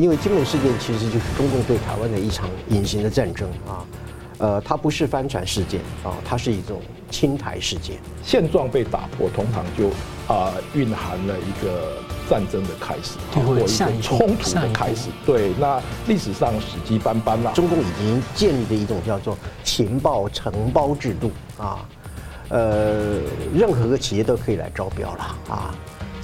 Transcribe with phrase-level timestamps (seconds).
[0.00, 3.86] 因为金门事件其实就是中共对台湾的一场隐形的战争啊，
[4.38, 6.82] 呃，它不是帆船事件啊，它是一种
[7.12, 7.96] 侵台事件。
[8.24, 9.90] 现状被打破，通常就
[10.26, 13.64] 啊蕴含了一个战争的开始，或者
[14.02, 15.10] 冲突的开始。
[15.24, 17.52] 对，那历史上史记斑斑了。
[17.52, 21.86] 中共已经建立的一种叫做情报承包制度啊，
[22.48, 23.20] 呃，
[23.54, 25.72] 任何个企业都可以来招标了啊。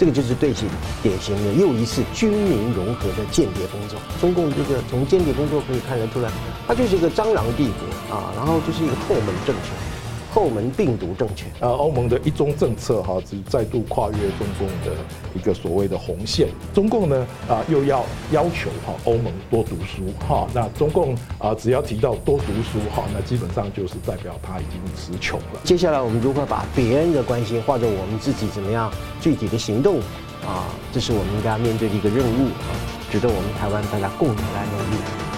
[0.01, 0.65] 这个就是对其
[1.03, 4.01] 典型的又一次军民融合的间谍工作。
[4.19, 6.31] 中共这个从间谍工作可以看得出来，
[6.67, 9.90] 它就是一个蟑螂帝国啊，然后就是一个后门政权。
[10.33, 14.97] 后门病毒政权，呃，欧盟的一中政策哈，只再度跨越中共的
[15.35, 16.49] 一个所谓的红线。
[16.73, 20.47] 中共呢，啊，又要要求哈欧盟多读书哈。
[20.55, 25.61] 那中共啊，只要提到多读书哈，那基本上就是代表他已经词穷了。
[25.65, 28.91] 接下来我们如何把别人的关心，或者我们自己怎么样
[29.21, 29.99] 具体的行动
[30.47, 32.71] 啊，这是我们应该面对的一个任务啊，
[33.11, 35.30] 值得我们台湾大家共同来努力。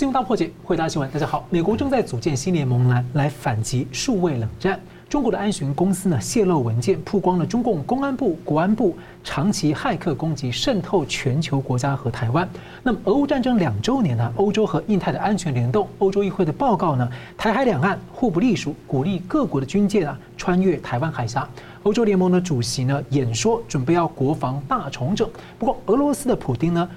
[0.00, 1.10] 新闻大破解，回答新闻。
[1.10, 4.80] 大家好，美国正在组建新联盟来来反击数位冷战。
[5.10, 12.48] 中国的安巡公司呢泄露文件，曝光了中共公安部、国安部长期骇客攻击，渗透全球国家和台湾。
[12.82, 17.06] 那么，俄乌战争两周年呢，欧洲和印太的安全联动，欧洲议会的报告呢，
[17.36, 21.46] 台海两岸互不隶属，鼓励各国的军舰啊穿越台湾海峡。
[21.82, 25.28] 欧洲联盟的主席呢演说，准备要国防大重整。
[25.58, 26.88] 不过，俄罗斯的普丁呢？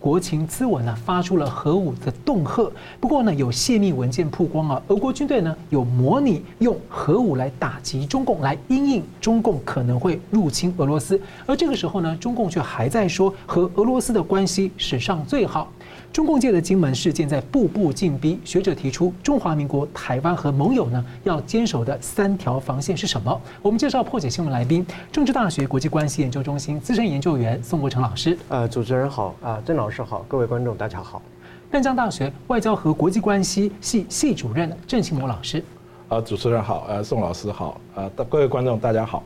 [0.00, 15.70] 国情咨文呢发出了核武的恫吓，不过呢有泄密文件曝光啊，俄国军队呢有模拟用核武来打击中共，来因应中共可能会入侵俄罗斯，而这个时候呢，中共却还在说和俄罗斯的关系史上最好。
[16.14, 23.40] 中共界的金门事件在步步进逼，学者提出中华民国台湾和盟友呢要坚守的三条防线是什么？
[23.60, 28.38] 我们介绍破解新闻来宾，政治大学国际关系研究中心资深研究员宋国成老师。
[28.48, 31.20] 呃，主持人好，啊，郑老师好，各位观众大家好。
[31.68, 35.64] 淡江大学外交和国际关系系系主任郑庆谋老师。
[36.08, 39.20] 啊，主持人好，呃，宋老师好，呃，各位观众大家好。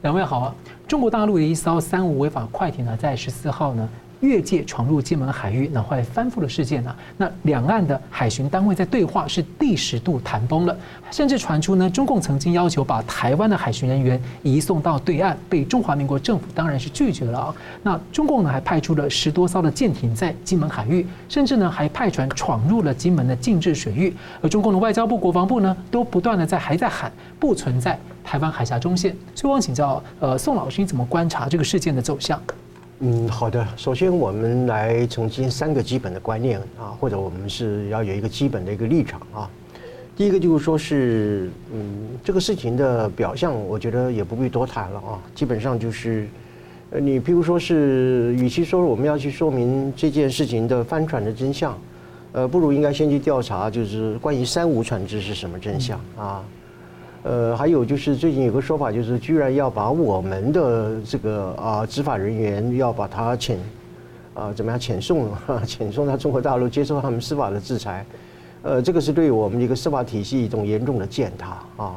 [0.00, 0.52] 两位好啊。
[0.88, 3.88] 中国大陆的一艘三无违法快艇呢，在十四号呢。
[4.22, 6.94] 越界闯入金门海域，那后来翻覆的事件呢？
[7.16, 10.76] 那两岸的海巡单位在对话是第十度谈崩了，
[11.10, 17.54] 甚至传出呢，中共曾经要求把台湾的海巡人员移送到对岸，被中华民国政府当然是拒绝了啊。
[17.82, 27.10] 那中共呢还派出了十多艘的舰艇在金门海域，甚至呢还派船闯入了金门的禁制水域，而中共的外交部、国防部呢都不断的在还在喊
[27.40, 29.16] 不存在台湾海峡中线。
[29.34, 32.40] 所以我想请教呃宋老师，你怎么观察这个事件的走向？
[33.04, 33.66] 嗯，好的。
[33.76, 39.50] 首先，我们来澄清三个基本的观念啊，或者我们是要有一个基本的一个立场啊。
[40.16, 45.18] 第一个就是说是，嗯，这个事情的表象，我觉得也不必多谈了啊。
[45.34, 46.28] 基本上就是，
[46.92, 51.76] 呃，你譬如说是，与其说我们要去说明这件事情的帆船的真相，
[52.30, 56.44] 呃，不如应该先去调查，就是关于三无船只是什么真相啊。
[57.24, 63.56] 呃，还有就是最近有个说法，就是居然要把我们的这个啊执法人员要把他遣
[64.34, 65.28] 啊怎么样遣送
[65.64, 68.04] 遣送到中国大陆接受他们司法的制裁，
[68.62, 71.94] 呃，这个是对我们一个司法体系一种严重的践踏啊。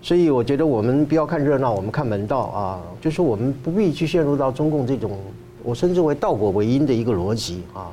[0.00, 5.18] 所以我觉得我们不要看热闹，我们看门道啊，就是我们不必去陷入到中共这种
[5.62, 7.90] 我称之为倒果为因的一个逻辑啊。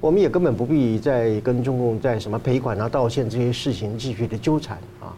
[0.00, 5.14] 我们也根本不必再跟中共在什么赔款啊、道歉这些事情继续的纠缠啊。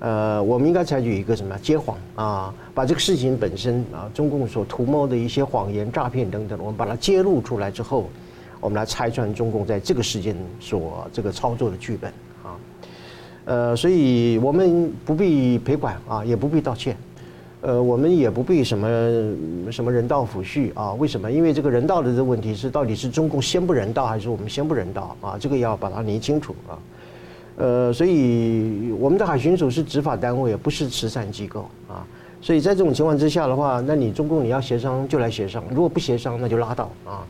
[0.00, 8.08] 呃，我们应该采取一个什么揭谎啊，把这个事情本身啊，中共所图谋的一些谎言、诈骗等等，我们把它揭露出来之后，
[8.60, 12.10] 我们来拆穿中共在这个事件所这个操作的剧本
[12.42, 12.56] 啊。
[13.44, 16.96] 呃，所以我们不必赔款啊，也不必道歉，
[17.60, 18.88] 呃，我们也不必什么
[19.70, 20.94] 什么人道抚恤啊。
[20.94, 21.30] 为什么？
[21.30, 25.36] 因为这个人道的这问题是到底是中共先不人道，还是我们先不人道啊？
[25.38, 26.78] 这个要把它理清楚啊。
[27.56, 32.06] 呃，所以我们的海巡署是执法单位，不是慈善机构啊。
[32.40, 37.20] 所以在这种情况之下的话，那你中共你要协商就来协商，如果不协商那就拉倒啊。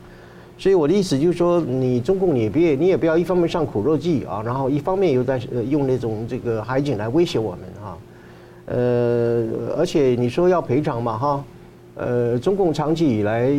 [0.57, 5.37] 所以我的意思就是说，你中共你别你也不要一方面上苦肉计啊，然后一方面又在
[5.69, 7.97] 用那种这个海警来威胁我们啊。
[8.67, 11.43] 呃，而且你说要赔偿嘛哈，
[11.95, 13.51] 呃，中共长期以来，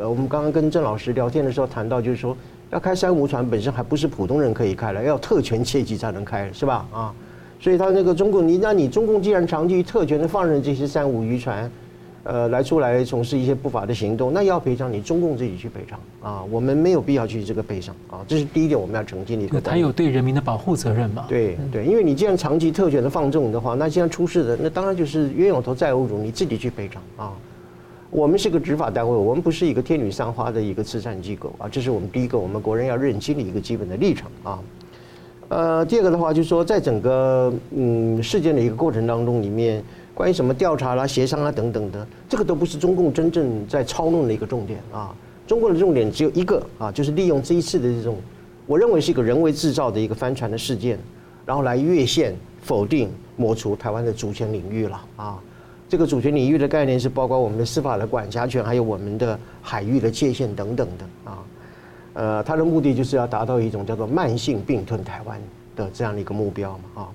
[0.00, 2.36] 我们刚刚跟郑老师聊天的时候谈到，就是说。
[2.70, 6.86] 要开三无船本身还不是普通人可以开了，要特权阶级才能开，是吧？
[6.92, 7.12] 啊，
[7.58, 11.68] 所以他那个中共，你那你中共既然长期特权的放任这些三无渔船，
[12.22, 19.60] 呃，来出来从事一些不法的行动，那要赔偿你中共自己去赔偿啊，我们没有必要去这个赔偿啊，这是第一点我们要澄清的一个。
[19.60, 21.24] 他有对人民的保护责任嘛？
[21.28, 27.32] 对对，因为你既然长期特权的放纵的话，那既然出事的，那当然就是冤有头债有主，你自己去赔偿啊。
[28.10, 34.58] 我们是个执法单位，我们不是一个天女散花的一个慈善机构啊，这是我们第一个我们国人要认清的一个基本的立场啊。
[35.48, 45.14] 呃，第二个的话就是说，在整个嗯事件的一个过程当中里面，关于什么调查啦、协商啦等等的，这个都不是中共真正在操弄的一个重点啊。
[45.46, 48.16] 中共的重点只有一个啊，就是利用这一次的这种，
[48.66, 50.98] 我认为是一个人为制造的一个帆船的事件，
[51.46, 55.38] 然后来越线否定、抹除台湾的主权领域了啊。
[55.90, 61.38] 这个主权领域的概念是包括我们的司法的管辖权，还有我们的海域的界限等等的啊。
[62.14, 65.36] 呃，它的目的就是要达到一种叫做慢性并吞台湾
[65.74, 67.08] 的这样的一个目标嘛啊。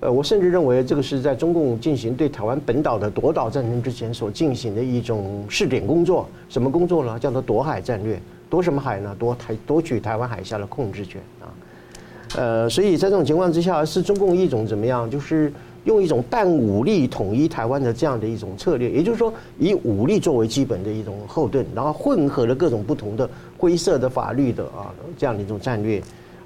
[0.00, 6.28] 呃，我甚至认为这个是在中共进行对台湾本岛的夺岛战争之前所进行的一种试点工作。
[6.50, 7.18] 什么工作呢？
[7.18, 8.20] 叫做夺海战略。
[8.50, 9.16] 夺什么海呢？
[9.18, 11.48] 夺台夺取台湾海峡的控制权啊。
[12.36, 15.10] 呃，所以在这种情况之下，是中共一种怎么样？
[15.10, 15.50] 就是。
[15.86, 26.02] 用一种半武力统一台湾的这样的一种策略，也就是说，以武力作为基本的一种后盾，然后混合了各种不同的灰色的法律的啊这样的一种战略，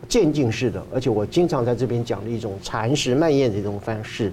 [0.06, 4.30] 渐进式的，而且我经常在这边讲的一种蚕食蔓延的一种方式，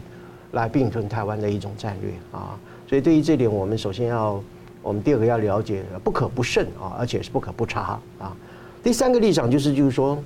[0.52, 2.60] 来并吞台湾的一种战略啊。
[2.86, 4.44] 所以对于这点，我们首先要，
[4.82, 8.36] 我们第二个要了解，不可不慎啊，而且是不可不察啊。
[8.84, 10.22] 第三个立场就是，就是说。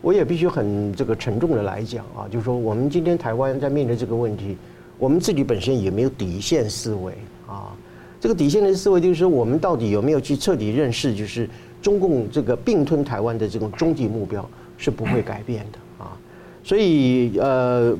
[0.00, 4.56] 我也必须很这个沉重的来讲啊，就是说我们今天台湾在面对这个问题，
[4.98, 7.12] 我们自己本身也没有底线思维
[7.46, 7.74] 啊。
[8.20, 11.48] 这个底线的思维就是说，我们到底有没有去彻底认识，就是
[11.80, 16.16] 中共这个并吞台湾的这种终极目标是不会改变的啊。
[16.64, 17.96] 所以呃，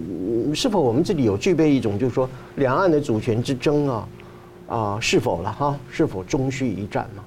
[0.54, 4.08] 是否我们这里有具备一种就是说两岸的主权之争啊
[4.68, 5.78] 啊是否了哈？
[5.90, 7.22] 是否终须一战嘛？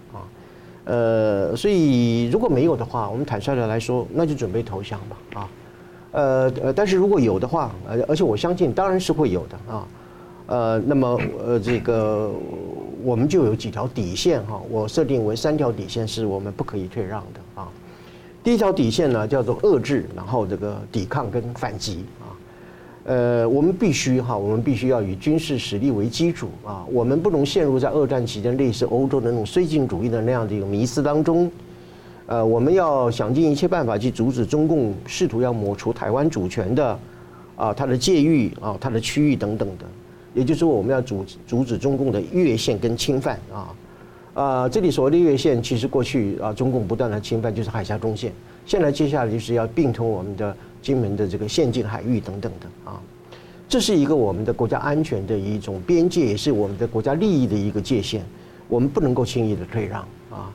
[0.86, 5.50] 呃，所以如果没有的话，我们坦率的来说，那就准备投降吧，啊，
[6.12, 9.88] 呃呃，但是如果有的话，呃，而且我相信当然是会有的啊，
[10.48, 12.31] 呃，那么呃，这个
[13.04, 17.68] 我们就有几条底线哈，我设定为三条底线是我们不可以退让的啊。
[18.44, 22.04] 第一条底线呢叫做遏制，然后这个抵抗跟反击。
[23.03, 31.51] 呃，我们必须哈，我们必须要以军事实力为基础啊，我们不能陷入在二战期间类似欧洲的那种绥靖主义的那样的一个迷思当中。
[32.27, 37.00] 呃，我们要想尽一切办法去阻止中共试图要抹除台湾主权的
[37.56, 39.86] 啊，它的界域啊，它的区域等等的。
[40.36, 43.74] 也就是说，我们要阻阻止中共的越线跟侵犯啊。
[44.36, 48.31] 啊，这里所谓的越线，其实过去啊，中共不断的侵犯就是海峡中线，
[48.63, 50.56] 现在接下来就是要并吞我们的。
[50.81, 53.00] 金门的这个县境海域等等的啊，
[53.69, 58.22] 这是一个我们的国家安全的一种边界，也是我们的国家利益的一个界限，
[58.68, 60.54] 我们不能够轻易的退让啊。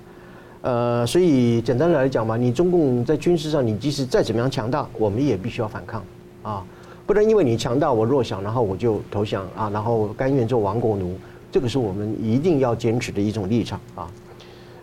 [0.63, 6.03] 呃，所以简单的来讲嘛，你中共在军事上，你即使再怎么样强大，我们也必须要反抗
[6.43, 6.65] 啊，
[7.07, 11.17] 不能因为你强大我弱小，然后我就投降啊，然后甘愿做亡国奴，
[11.53, 14.11] 这个是我们一定要坚持的一种立场啊。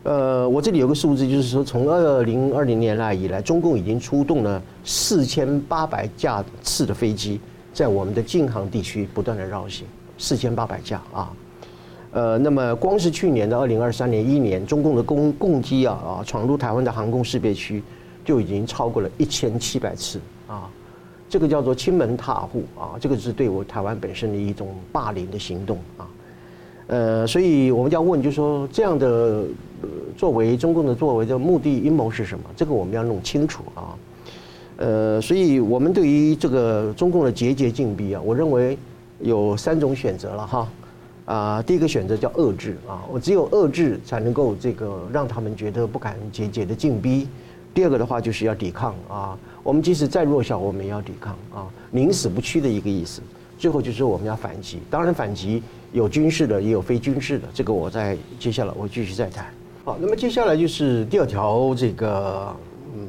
[0.04, 7.40] 呃，我这里有个数字，就是说，从二零二零年来以来，中共已经出动了四千八百架次的飞机，
[7.74, 11.32] 在我们的近航地区不断的绕行，四千八百架啊。
[12.12, 17.82] 呃，那么光是去年的二零二三年一年，中共的攻攻击啊啊，闯入台湾的航空识别区，
[18.26, 20.70] 就已经超过了一千七百次啊。
[21.30, 26.06] 这个叫做亲门踏户啊，这个是对我台湾本身的一种霸凌的行动啊。
[26.88, 29.08] 呃，所以我们要问，就是说这样的
[29.82, 32.44] 呃作为，中共的作为的目的阴谋是什么？
[32.56, 33.96] 这个我们要弄清楚啊。
[34.78, 38.78] 呃，所以我们对于这个中共的节节进逼啊，我认为
[39.20, 40.68] 有三种选择了哈。
[41.26, 47.26] 啊，第一个选择叫遏制啊，我只有遏制才能够这个让他们觉得不敢节节的进逼。
[47.74, 53.22] 第二个的话就是要抵抗啊，我们即使再弱小，我们也要抵抗啊，宁死不屈的一个意思。
[53.58, 55.64] 最后就是我们要反击，当然反击
[55.94, 59.46] 有军事的，也有非军事的，这个我在接下来我继续再谈。
[59.86, 62.54] 好，那么接下来就是第二条这个
[62.96, 63.08] 嗯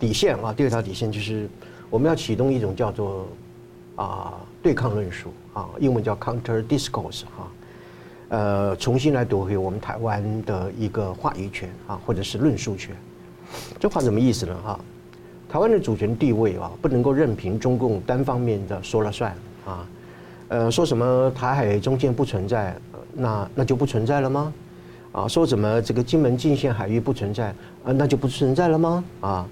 [0.00, 1.48] 底线啊，第二条底线就是
[1.88, 3.28] 我们要启动一种叫做
[3.94, 7.52] 啊对抗论述啊，英文叫 counter discourse 哈，
[8.30, 12.96] 呃，重新来夺回我们台湾的一个话语权啊，或者是论述权。
[13.78, 14.56] 这话什么意思呢？
[14.64, 14.80] 哈，
[15.48, 19.32] 台湾的主权地位啊，不能够任凭中共单方面的说了算。
[19.64, 19.86] 啊，
[20.48, 22.76] 呃，说什么台海中线不存在，
[23.14, 24.52] 那那就不存在了吗？
[25.12, 27.48] 啊，说什么这个金门禁线海域不存在，
[27.84, 29.04] 啊，那就不存在了吗？
[29.20, 29.46] 啊，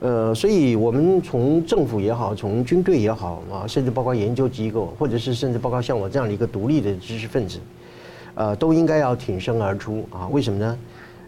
[0.00, 7.58] 呃，所以我们从政府也好，从军队也好啊，甚至包括研究机构，或者是甚至包括像我这样的一个独立的知识分子，
[8.34, 10.26] 呃，都应该要挺身而出啊。
[10.30, 10.78] 为什么呢？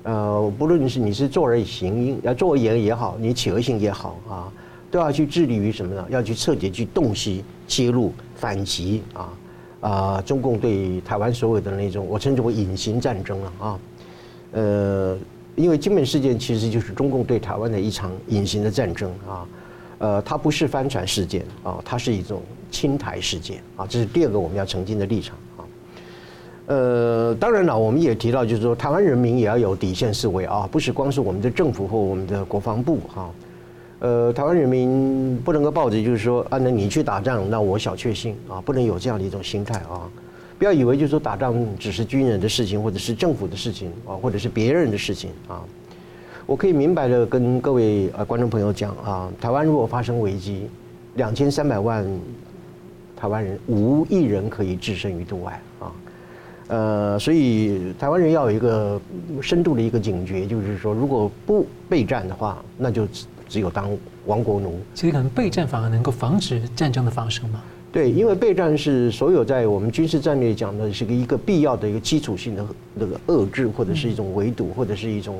[0.04, 4.52] 呃，不论是你是坐而行，要坐而言也好，你企鹅行也好啊。
[4.90, 6.06] 都要去致力于什么呢？
[6.08, 9.32] 要去彻底去洞悉、揭露、反击啊！
[9.80, 13.78] 啊，中共对台湾所有的那种我称之为隐形战争了啊，
[14.50, 15.16] 呃，
[15.54, 19.46] 因为金门事件其实就是中共对台湾的一场隐形的战争啊，
[19.98, 22.42] 呃，它不是帆船事件啊，它是一种
[22.72, 25.62] 侵台事件啊，这是第二个我们要澄清的立场啊。
[26.66, 33.30] 呃，当然了，我们也提到就是说，台湾人民也要有底线思维啊，不是光是我们的政府或我们的国防部哈。
[34.00, 40.08] 呃，台湾人民不能够抱着就是说，啊，那你去打仗，那我小确幸啊，不能有这样的一种心态啊。
[40.56, 45.64] 不要以为就是说打仗只是军人的事情，或者是政府的事情啊，或者是别人的事情啊。
[46.46, 50.68] 我可以明白的跟各位呃观众朋友讲啊，台湾如果发生危机，
[51.16, 52.06] 两千三百万
[53.16, 55.92] 台湾人无一人可以置身于度外啊。
[56.68, 59.00] 呃，所以台湾人要有一个
[59.42, 63.04] 深度的一个警觉，就是说，如果不备战的话，那就。
[63.48, 63.90] 只有当
[64.26, 67.62] 亡国奴，其实可能备战反而能够防止战争的发生吗？
[67.90, 72.64] 对，因为备战是所有在我们军事战略讲的是一个必要的一个基础性的
[72.94, 75.38] 那个遏制，或者是一种围堵，或者是一种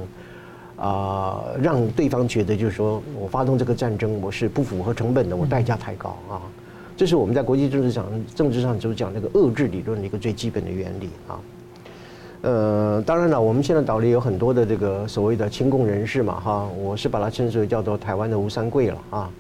[0.77, 6.41] 啊、呃、让对方觉得就是说我发动这个战争我是不符合成本的，我代价太高啊。
[6.97, 11.39] 这是我们在国际政治上政治上就讲那个遏制理论的一个最基本的原理啊。
[12.41, 19.31] 呃，当然了，我们现在岛里有很多的这个所谓的亲共人士嘛，哈，我是把它称之为叫做台湾的吴三桂了啊。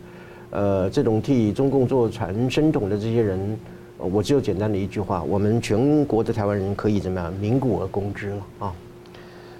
[0.50, 3.58] 呃，这种替中共做传声筒的这些人，
[3.98, 8.72] 我只有简单的一句话：我们全国的台湾人可以怎么样，鸣鼓而攻之了啊。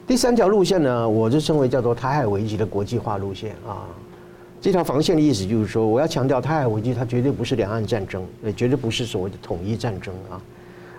[0.05, 3.87] 第三条路线呢，我就称为叫做台海危机的国际化路线啊。
[4.61, 10.41] 这条防线的意思就是说，我要强调台海危机它绝对不是两岸战争，也绝对不是所谓的统一战争啊，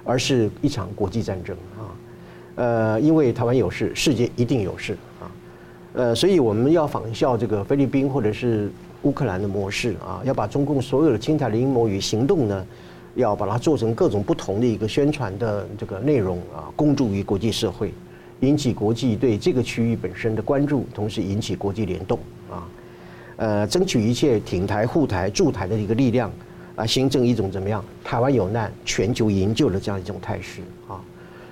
[0.05, 1.88] 而是一场国际战争啊。
[2.59, 5.31] 呃，因为台湾有事，世界一定有事啊，
[5.93, 8.69] 呃，所以我们要仿效这个菲律宾或者是
[9.03, 12.65] 乌克兰的模式啊，要把中共所有的侵台的阴谋与行动呢，
[13.15, 17.93] 要把它做成各种不同的一个宣传的这个内容啊，公诸于国际社会，
[18.41, 22.19] 引起国际对这个区域本身的关注，同时引起国际联动
[22.51, 22.67] 啊，
[23.37, 26.29] 呃，争取一切挺台、护台、助台的一个力量
[26.75, 27.81] 啊，形成一种怎么样？
[28.03, 30.99] 台湾有难，全球营救的这样一种态势啊。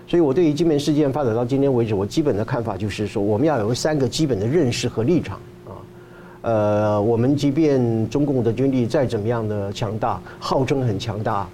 [0.08, 5.72] 所以，我对于金门事件发展到今天为止，我基本的看法就是说，我们要有三个基本的认识和立场啊。
[6.44, 11.50] 呃，我们即便中共的军力再怎么样的强大，号称很强大，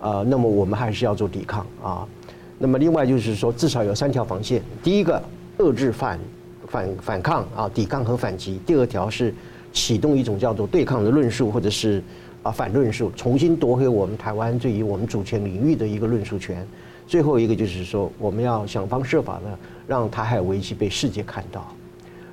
[0.00, 2.08] 啊，那么我们还是要做抵抗啊。
[2.56, 5.22] 那么，另外就是说，至少有三条防线：第一个，
[5.58, 6.18] 遏制反
[6.66, 9.34] 反反抗啊，抵抗和反击；第二条是
[9.70, 12.02] 启动一种叫做对抗的论述，或者是
[12.42, 16.66] 啊反论述，重新夺回我们台湾对于我们主权领域的一个论述权。
[17.08, 21.66] 最后一个就是说，我们要想方设法的让台海危机被世界看到，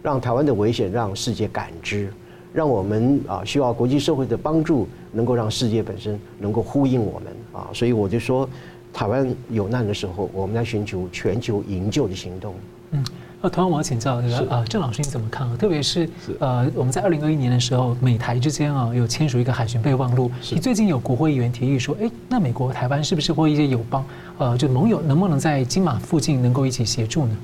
[0.04, 2.12] 让台湾的危险让世界感知，
[2.52, 7.70] 让我们啊需要国际社会的帮助，能够让世界本身能够呼应我们啊。
[7.72, 8.48] 所以我就说，
[8.92, 12.54] 台湾有难的时候，我们要寻求全球营救的行动。
[12.92, 13.02] 嗯。
[13.46, 15.56] 那同样，我要请教这个呃，郑老师你怎么看啊？
[15.56, 16.10] 特别是
[16.40, 20.32] 呃，我们在二零二一年的时候，美台之间啊有签署一个海巡备忘录。
[20.52, 24.04] 你最近有国会议员提议说，哎，那美国台湾是不是或一些友邦，
[24.40, 27.38] 呃，就盟友能不能在金马附近能够一起协助呢？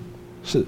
[0.44, 0.66] 是。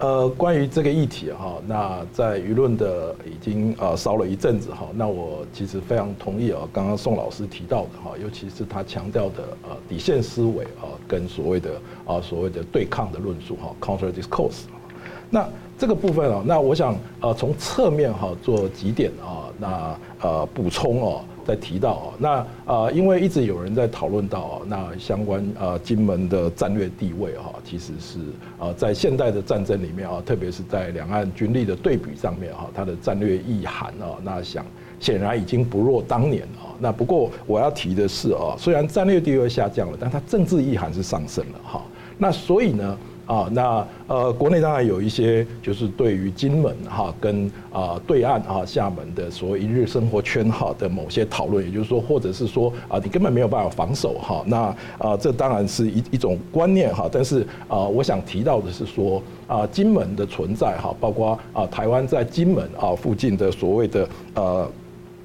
[0.00, 11.70] 呃，关于这个议题哈，那在舆论的已经呃烧了一阵子哈，那我其实非常同意啊，刚刚宋老师提到的哈，尤其是他强调的呃底线思维啊，跟所谓的
[12.06, 14.66] 啊所谓的对抗的论述哈，counter discourse。
[15.30, 21.24] 那这个部分啊，那我想呃从侧面哈做几点啊，那呃补充哦。
[21.48, 28.18] 在提到啊，那啊，因为一直有人在讨论到啊，那相关啊金门的战略地位哈，其实是
[28.58, 34.62] 啊在现代的战争里面啊，特别是在两岸军力的对比上面哈，它的战略意涵啊，那想
[35.00, 36.76] 显然已经不若当年啊。
[36.78, 41.82] 那不过我要提的是啊，虽然战略地位下降了，但它政治意涵是上升了哈。
[42.18, 42.98] 那所以呢？
[43.28, 64.66] 啊，那呃，国内当然有一些，就是对于金门哈跟啊对岸啊厦门的所谓一日生活圈哈的某些讨论，也就是说，或者是说啊，你根本没有办法防守哈，那啊，这当然是一一种观念哈，但是啊，我想提到的是说啊，金门的存在哈，包括啊台湾在金门啊附近的所谓的呃。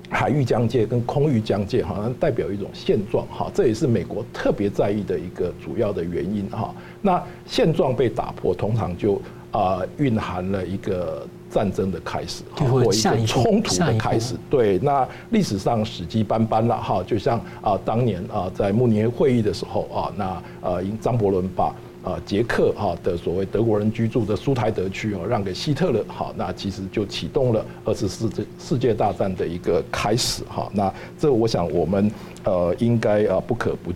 [0.10, 6.72] 海域疆界跟空域疆界好像代表一种现状哈，这也是美国特别在意的一个主要的原因哈。
[7.04, 14.34] 那现状被打破，通常就啊蕴含了一个战争的开始，或一个冲突的开始。
[14.50, 21.72] 对，那历史上史迹斑斑了哈，就像啊当年啊在慕尼黑会议的时候啊，那呃因张伯伦把。
[22.04, 30.70] 啊，捷克哈的所谓德国人居住的苏台德区哦，让给希特勒，好，那其实就启动了二次世界世界大战的一个开始哈。
[30.74, 32.12] 那这我想我们
[32.44, 33.94] 呃应该啊不可不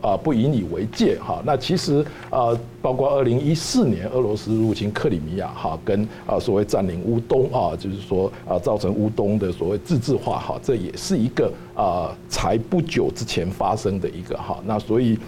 [0.00, 1.42] 啊不引以为戒哈。
[1.44, 14.58] 那其实啊，包括二零一四年俄罗斯入侵克里米亚哈，跟啊所谓占领乌东啊，就是说啊造成乌东的所谓自治化哈，这也是一个啊才不久之前发生的一个哈。
[14.64, 15.18] 那所以。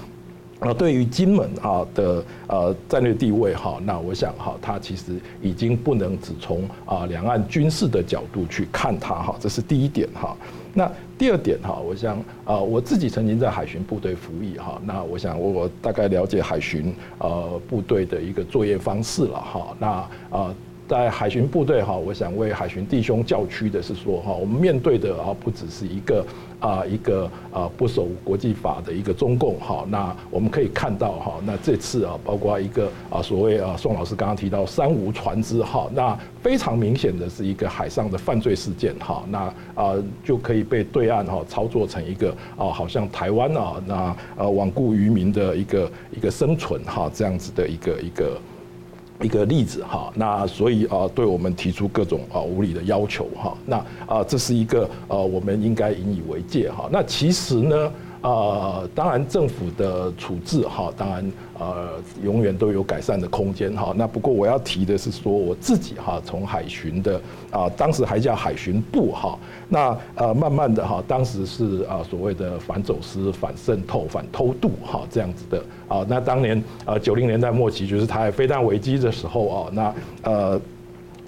[0.60, 10.36] 啊，对于金门啊的呃战略地位哈，那我想哈，它其实已经不能只从啊两岸军事的角度去看它哈，这是第一点哈。
[10.72, 10.88] 那
[11.18, 19.76] 第二点哈，我想啊，我自己曾经在海巡部队服役哈，那我想我大概了解海巡呃部队的一个作业方式了哈。
[19.78, 19.88] 那
[20.30, 20.54] 啊，
[20.90, 26.26] 在海巡部队哈，我想为海巡弟兄叫屈的是说哈，我们面对的啊不只是一个。
[26.60, 39.38] 啊，一个啊不守国际法的一个中共哈，那我们可以看到哈，那这次啊，包括一个啊所谓啊宋老师刚刚提到三无船只哈，那非常明显的是一个海上的犯罪事件哈，那
[39.74, 48.38] 啊就可以被对岸哈操作成一个啊好像台湾啊那呃罔顾渔民的一个一个生存哈这样子的一个一个。
[49.22, 56.88] 一个例子哈，那所以啊，对我们提出各种啊无理的要求哈，那啊，这是一个呃，我们应该引以为戒哈。
[56.90, 57.92] 那其实呢？
[58.22, 61.88] 呃，当然政府的处置哈，当然呃
[62.22, 63.94] 永远都有改善的空间哈。
[63.96, 76.04] 那不过我要提的是说，我自己哈从海巡的啊，当时还叫海巡部哈，那呃慢慢的哈，当时是啊所谓的反走私、反渗透、反偷渡哈这样子的啊。
[76.06, 80.60] 那当年啊九零年代末期就是台海飞弹危机的时候啊，那呃。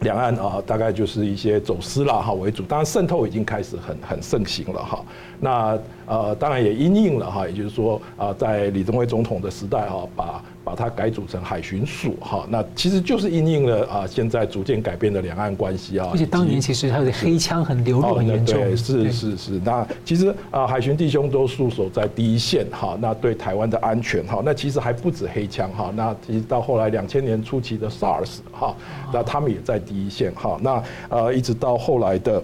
[0.03, 5.05] 两岸啊，大概就是一些走私啦哈为主，当然渗透已经开始很很盛行了哈。
[5.41, 16.09] 那呃，当然也因应了哈，也就是说啊，在李登辉总统的时代哈，把把它改组成海巡署哈，那其实就是因应了啊，现在逐渐改变的两岸关系啊。
[16.12, 18.57] 而且当年其实它的黑枪很流入很严重。
[18.61, 19.61] 对，是是是。
[19.64, 28.75] 那其实啊，海巡弟兄都驻守在第一线哈，那对台湾的安全哈，那其实还不止黑枪哈，那其实到后来两千年初期的 SARS 哈，
[29.12, 32.42] 那他们也在第一线哈，那呃一直到后来的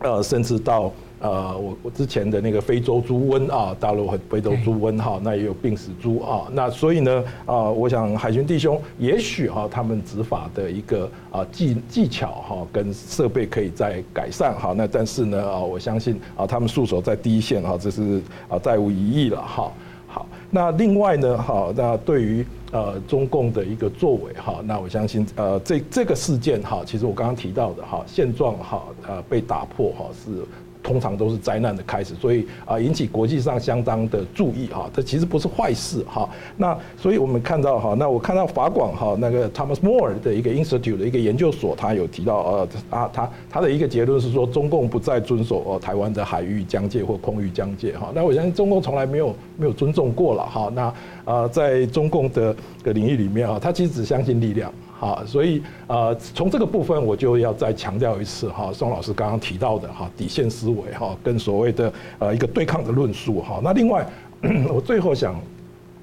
[0.00, 0.92] 呃甚至到。
[1.26, 19.72] 呃，我我之前的那个非洲猪瘟啊，大陆和非洲猪瘟哈，那也有病死猪啊，那所以呢，啊，我想海巡弟兄也许哈，他们执法的一个啊技技巧哈，跟设备可以再改善哈，那但是呢啊，我相信啊，他们驻守在第一线哈，这是啊再无疑义了哈。
[20.06, 30.44] 好，那另外呢，哈，那对于呃中共的一个作为哈，那我相信呃这这个事件哈，其实我刚刚提到的哈现状哈，呃被打破哈是。
[30.86, 34.88] 通常都是灾难的开始，所以啊，引起国际上相当的注意哈。
[34.94, 36.28] 这其实不是坏事哈。
[36.56, 48.12] 那所以我们看到哈，那我看到法广哈那个 Thomas More 的一个 Institute 的一个研究所，他有提到呃啊，他他的一个结论是说，中共不再遵守台湾的海域疆界或空域疆界哈。
[48.14, 50.70] 那我相信中共从来没有没有尊重过了哈。
[50.72, 50.94] 那
[51.24, 54.72] 啊，在中共的个领域里面啊，他其实只相信力量。
[54.98, 63.60] 好，所以呃，从这个部分我就要再强调一次哈，宋老师刚刚提到的哈底线思维哈，跟所谓的呃一个对抗的论述哈。
[63.62, 64.06] 那另外，
[64.72, 65.40] 我最后想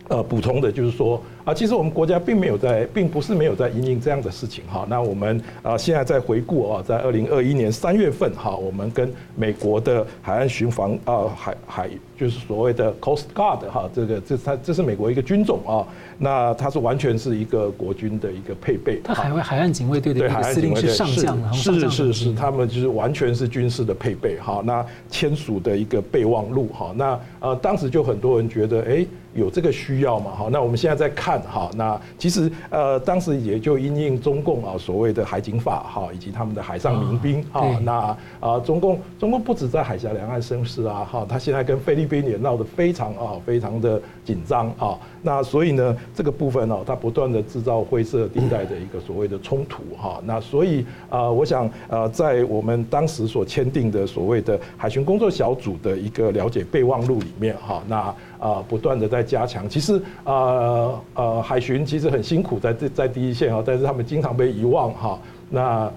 [0.08, 1.22] 呃补充的就是说。
[1.46, 4.86] 啊，其实我们国家并没有在，并不是没有在因应这样的事情哈。
[4.90, 15.86] 那我们啊，现在在回顾啊，在二零二一年三月份哈，我们跟美国的海岸巡防啊，海海就是所谓的 Coast Guard 哈，这个这它这是美国一个军种啊，
[16.18, 19.02] 那它是完全是一个国军的一个配备。
[19.04, 24.62] 它海外海岸警卫队的司令是上将，是是是是，他们就是完全是军事的配备哈。
[24.64, 29.06] 那签署的一个备忘录哈，那呃当时就很多人觉得哎。
[29.36, 30.30] 有这个需要嘛？
[30.30, 58.14] 哈，那我们现在在看哈，那其实呃，当时也就因应中共啊所谓的海警法哈，以及他们的海上民兵啊，那啊中共中共不止在海峡两岸生事啊，哈，他现在跟菲律宾也闹得非常啊非常的紧张啊，那所以呢这个部分呢，他不断的制造灰色地带的一个所谓的冲突哈，那所以啊，我想啊，在我们当时所签订的所谓的海巡工作小组的一个了解备忘录里面哈，那。
[58.44, 59.68] 啊，不断的在加强。
[59.70, 65.20] 其实，呃呃，海巡其实很辛苦，在在第一线啊，但是他们经常被遗忘哈。
[65.50, 65.92] 那。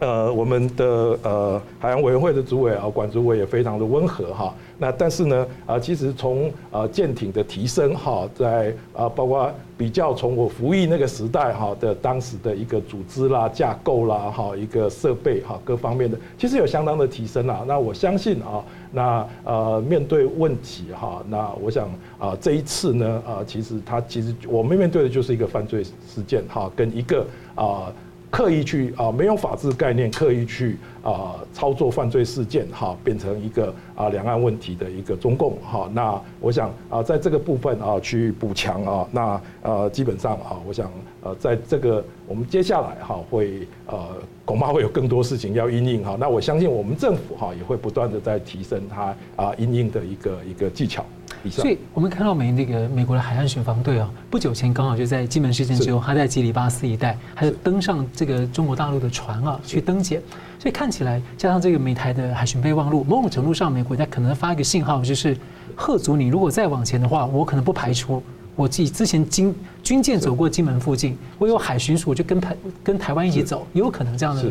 [0.00, 0.84] 呃，我们的
[1.22, 4.52] 呃海洋委员会的主委啊，管主委也非常的温和哈。
[4.78, 17.64] 那但是呢，啊，其实从啊舰艇的提升哈，在啊包括比较从我服役那个时代哈的当时的一个组织啦、架构啦哈、一个设备哈各方面的，其实有相当的提升啊。
[17.66, 27.92] 那我相信啊，那呃面对问题哈，那我想啊这一次呢啊，其实他其实我们面对的就是一个犯罪事件哈，跟一个啊。
[28.34, 35.88] 刻意去啊没有法治概念，刻意去啊操作犯罪事件哈，变成一个啊两岸问题的一个中共哈。
[35.92, 40.90] 那我想啊在这个部分啊去补强啊，那呃基本上啊，我想
[41.22, 43.96] 呃在这个我们接下来哈会呃
[44.44, 46.16] 恐怕会有更多事情要因应哈。
[46.18, 51.06] 那我相信我们政府哈也会不断的在提升它啊因应的一个一个技巧。
[51.50, 60.22] 所以我们看到美那个美国的海岸巡防队啊，不久前刚好就在金门事件之后，他在吉里巴斯一带，还有登上这个中国大陆的船啊去登检，
[60.58, 65.36] 所以看起来加上这个美台的海巡备忘录，某种程度上，美国在可能发一个信号，就是
[65.76, 68.22] 吓阻你，如果再往前的话，我可能不排除
[68.56, 74.44] 我自己之前经军舰走过金门附近，我有海巡署，就跟台跟台湾一起走，也有可能这样的。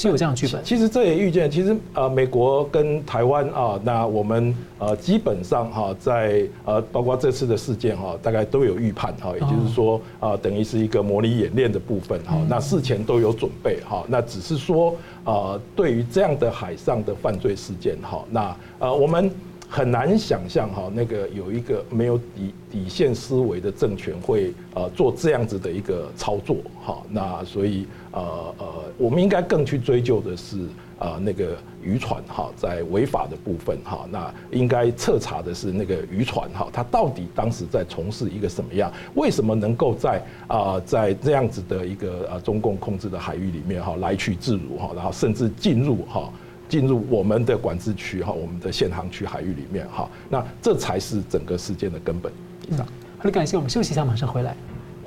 [0.00, 19.30] 是有这样的剧本，其实这也预见，其实呃，美国跟台湾啊，那我们呃基本上哈，在呃包括这次的事件哈，大概都有预判哈，也就是说啊，等于是一个模拟演练的部分哈，那事前都有准备哈，那只是说啊，对于这样的海上的犯罪事件哈，那呃我们。
[19.72, 28.20] 很难想象哈，那个有一个没有底底线思维的政权会呃做这样子的一个操作哈，那所以呃
[28.58, 28.66] 呃，
[28.98, 30.66] 我们应该更去追究的是
[30.98, 46.28] 啊那个渔船哈在违法的部分哈，那应该彻查的是那个渔船哈，它到底当时在从事一个什么样，为什么能够在啊在这样子的一个呃中共控制的海域里面哈来去自如哈，然后甚至进入哈。
[46.70, 52.32] 进入我们的管制区哈，我们的限航区海域里面哈，那这才是整个事件的根本。
[52.70, 52.86] 以上，
[53.18, 54.54] 好的，感谢我们休息一下，马上回来。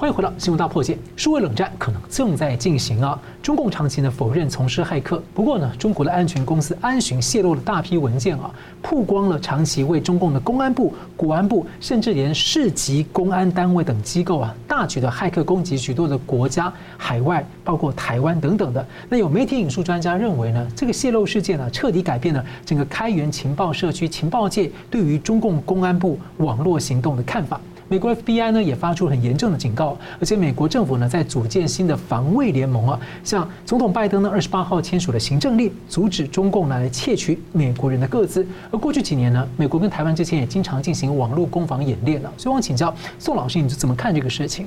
[0.04, 3.18] 欢迎回到新闻大破解，数位冷战可能正在进行啊！
[3.42, 18.86] 中共长期呢否认从事骇客，不过呢，中国的安全公司安巡泄露了大批文件啊，曝光了长期为中共的公安部、国安部，甚至连市级公安单位等机构啊，大举的骇客攻击许多的国家、海外，包括台湾等等的。
[19.08, 27.62] 那有媒体引述专家认为呢，这个泄露事件呢，彻底改变了整个开源情报社区情报界对于中共公安部网络行动的看法。
[27.93, 38.43] 美国 FBI 呢也发出很严重的警告，而且美国政府呢在组建新的防卫联盟啊，像总统拜登呢二十八号签署了行政令，阻止中共来窃取美国人的个资。
[38.71, 42.34] 而过去几年呢，美国跟台湾之间也经常进行网络攻防演练了。
[42.36, 44.65] 所以，我请教宋老师，你怎么看这个事情？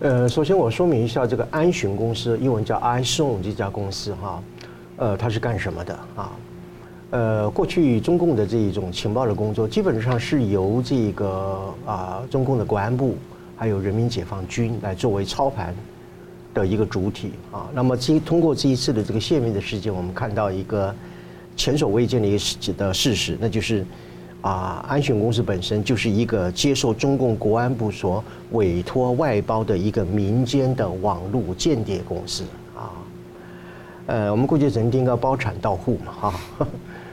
[0.00, 4.42] 呃，首先我说明一下，这个安巡公司，英文叫 iSON 这家公司哈，
[4.96, 6.32] 呃，它是干什么的啊？
[7.10, 13.16] 呃，过去中共的这一种情报的工作，基本上是由这个啊中共的国安部
[13.56, 15.74] 还有人民解放军来作为操盘
[16.52, 17.66] 的一个主体啊。
[17.72, 20.94] 那么，这通过这一次的这个泄密的事件，我们看到一个
[21.56, 23.86] 前所未见的一个事的事实，那就是
[24.42, 32.44] 啊，安讯公司本身就是一个接受中共国安部所委托外包的一个民间的网络间谍公司
[32.76, 32.92] 啊。
[34.08, 36.40] 呃，我们过去曾经应该包产到户嘛，哈。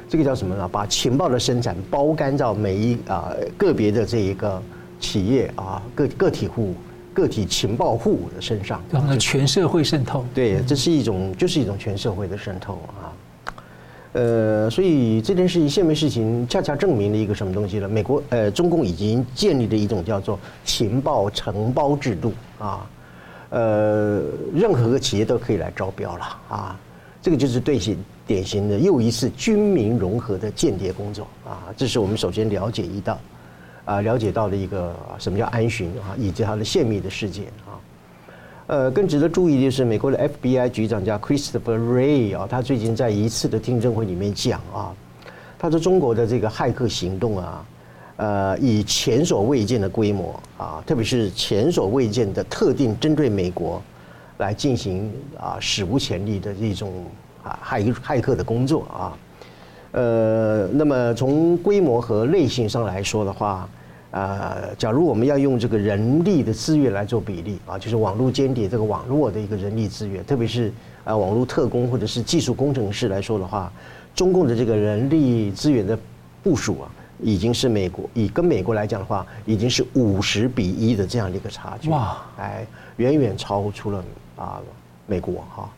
[0.07, 0.67] 这个叫什么呢？
[0.67, 4.61] 把情报的生产包干到每一啊个别的这一个
[4.99, 6.75] 企业啊个个体户
[7.13, 10.23] 个体情报户的身上，让它全社会渗透。
[10.33, 13.11] 对，这是一种就是一种全社会的渗透啊。
[14.13, 17.89] 呃，所以这件事情、泄密事情，恰恰证明了一个什么东西呢？
[17.89, 22.87] 美国呃，中共已经建立了一种叫做情报承包制度啊。
[23.49, 24.21] 呃，
[24.53, 26.79] 任何个企业都可以来招标了啊。
[27.21, 27.97] 这个就是对型。
[28.27, 33.19] 典型的又一次军民融合的间谍工作啊，这是我们首先了解一道，
[33.85, 37.77] 啊，了解到的一个什么叫安巡啊，以及它的泄密的事件啊。
[38.67, 44.91] 呃，更值得注意的是，美国的 FBI 局长叫 Christopher Ray 啊，他最近在一次的听证会里面讲啊，
[45.59, 47.65] 他说中国的这个骇客行动啊，
[48.15, 53.79] 呃，以前所未见的规模啊，特别是前所未见的特定针对美国
[54.39, 56.91] 来进行啊史无前例的这种。
[57.45, 59.17] 啊，骇骇客的工作啊，
[59.91, 63.69] 呃，那么从规模和类型上来说的话，
[64.09, 73.71] 呃，假如我们要用这个人力的资源来做比例啊，就是网络间谍这个网络的一个人力资源，特别是啊网络特工或者是技术工程师来说的话，
[74.15, 75.95] 中共的这个人力资源的
[76.41, 76.89] 部署啊，
[77.21, 82.65] 已经是美国以跟美国来讲的话，已经是五十比一的这样的一个差距，哇，哎，
[82.97, 84.03] 远远超出了
[84.35, 84.59] 啊
[85.05, 85.69] 美国哈。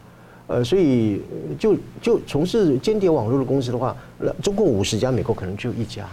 [0.47, 1.21] 呃，所以
[1.59, 3.95] 就就从事间谍网络的公司的话，
[4.41, 6.07] 中共五十家，美国可能只有一家，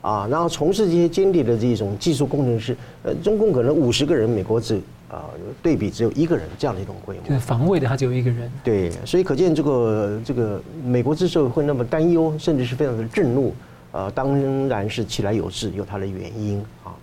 [0.00, 5.28] 啊，然后从事这些间谍的这种技术工程师，呃，中共可能五十个人，美国只啊
[5.62, 7.28] 对比只有一个人这样的一种规模。
[7.28, 8.50] 就是防卫的，他只有一个人。
[8.64, 13.54] 对，所以可见这个这个美国之所以会那么担忧，甚至是非常的震怒，
[13.92, 16.96] 呃，当然是其来有自，有它的原因啊。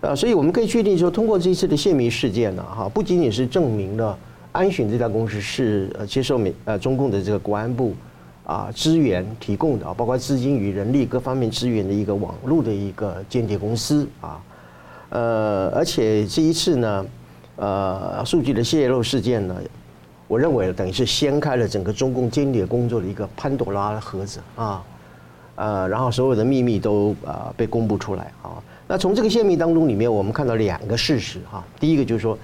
[0.00, 4.16] 呃，所以我们可以确定说，通过这一次的泄密事件呢，哈，不仅仅是证明了。
[4.52, 7.94] 安寻这家公司是呃接受美呃中共的这个国安部
[8.44, 14.40] 啊资源提供的啊，包括资金与人力各方面资源的一个网络的一个间谍公司啊，
[15.10, 17.06] 呃，而且这一次呢，
[17.56, 19.54] 呃，数据的泄露事件呢，
[20.26, 24.82] 我认为等于是掀开了整个中共间谍工作的一个潘朵拉的盒子啊，
[25.56, 28.56] 呃，然后所有的秘密都啊被公布出来啊。
[28.86, 31.62] 那从这个泄密当中里面，我们看到两个事实哈。
[31.78, 32.38] 第一个就是说，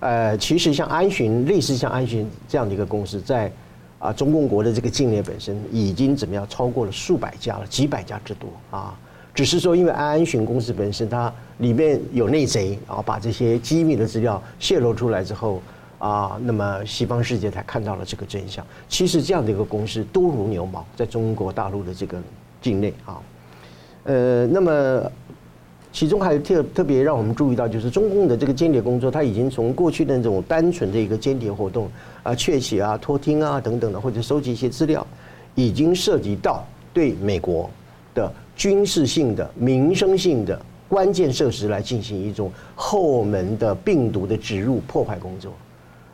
[0.00, 3.50] 呃，其实像安巡，类似像安巡这样的一个公司，在
[3.98, 8.96] 啊中共国的这个境内本身已经怎么样超过了数百家了，几百家之多啊。
[9.34, 15.60] 只是说，因为安巡公司本身它里面有内贼然啊，把这些机密的资料泄露出来之后
[15.98, 18.64] 啊，那么西方世界才看到了这个真相。
[18.88, 22.20] 其实这样的一个公司多如牛毛，在中国大陆的这个
[22.62, 23.18] 境内啊，
[24.04, 25.10] 呃，那么。
[25.90, 31.88] 其中还有特特别让我们注意到，就是中共的这个间谍工作，它已经从过去的那种单纯的一个间谍活动
[32.22, 35.04] 啊，窃取啊、偷听啊等等的，或者收集一些资料，
[35.54, 37.68] 已经涉及到对美国
[38.14, 45.52] 的军事性的、民生性的关键设施来进行一种后门的病毒的植入破坏工作，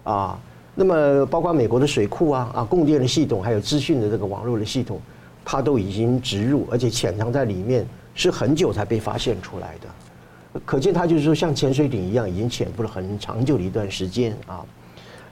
[0.04, 0.38] 啊，
[0.74, 5.00] 那么包括美国的水库啊、啊供电的系统，还有资讯的这个网络的系统，
[5.44, 7.84] 它都已经植入，而且潜藏在里面。
[8.14, 14.64] 是很久才被发现出来的，可见它就是说像潜水艇一样，已经潜伏了很长久的一段时间啊。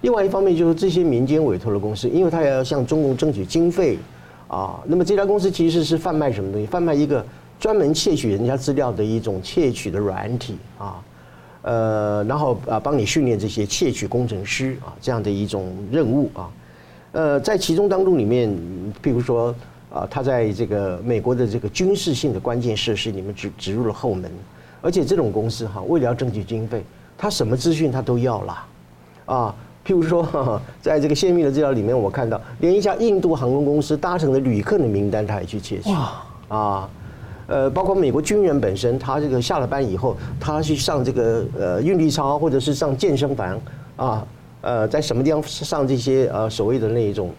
[0.00, 3.98] 另外一方面就是这些民间委托的公司，因为它要向中共争取经费
[4.48, 6.66] 啊，那么这家公司其实是贩卖什么东西？
[6.66, 7.24] 贩卖一个
[7.60, 11.00] 专门窃取人家资料的一种窃取的软体啊，
[11.62, 16.50] 呃，然后啊帮你训练这些窃取工程师啊这样的一种任务啊，
[17.12, 18.50] 呃，在其中当中里面，
[19.04, 19.54] 譬如说。
[19.92, 24.30] 啊，他在这个美国的这个军事性的关键设施里面植植入了后门，
[24.80, 26.82] 而且这种公司哈，为了要争取经费，
[27.18, 28.66] 他什么资讯他都要啦，
[29.26, 29.54] 啊，
[29.86, 35.90] 譬如说，在这个泄密的资料里面，我看到连一家印度航空公司搭乘的旅客的名单，他也去窃取，
[36.48, 36.88] 啊，
[37.46, 43.60] 呃，包括美国军人本身，他这个下了班以后，他去上这个呃韵律操，或者是上健身房
[43.96, 44.26] 啊，
[44.62, 47.30] 呃，在什么地方上这些呃所谓的那一种。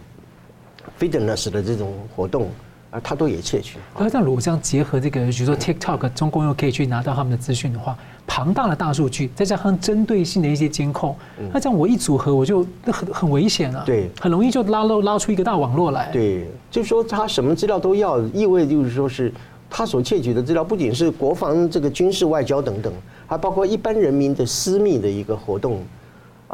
[0.98, 2.48] Fitness 的这种活动
[2.90, 3.78] 啊，他都也窃取。
[3.98, 11.16] 那这样如果这样结合这个，比如说 TikTok，中共又可以去拿到他们的资讯的话，庞大的大数据，再加上针对性的一些监控，
[11.52, 13.82] 那这样我一组合，我就那很很危险啊。
[13.84, 16.10] 对，很容易就拉漏拉出一个大网络来。
[16.12, 19.32] 对，就是说他什么资料都要，意味就是说是
[19.68, 22.92] 他所窃取的资料，不仅是国防这个军事外交等等，
[23.26, 25.82] 还包括一般人民的私密的一个活动。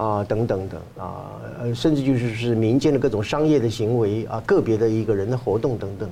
[0.01, 1.29] 啊，等等等啊，
[1.61, 6.09] 呃，甚至就是是民间的各种商业的行为啊，个别的一个人的活动等等，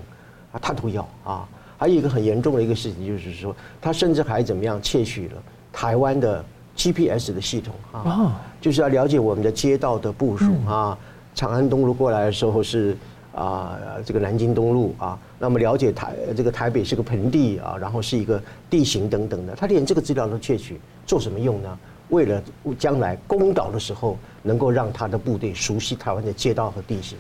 [0.53, 1.48] 啊，他都要啊。
[1.79, 6.44] 还有一个很严重的一个事情，就是说，他甚至还怎么样窃取了台湾的
[6.77, 10.98] GPS 的系统啊，就是要了解我们的街道的部署啊。
[11.35, 12.94] 长安东路过来的时候是
[13.35, 21.79] 啊，这个南京东路啊，那么了解台这个台北是个盆地啊，然后是一个地形等等的，他连这个资料都窃取，做什么用呢？
[22.11, 22.42] 为了
[22.79, 27.18] 将来攻岛的时候，能够让他的部队熟悉台湾的街道和地形，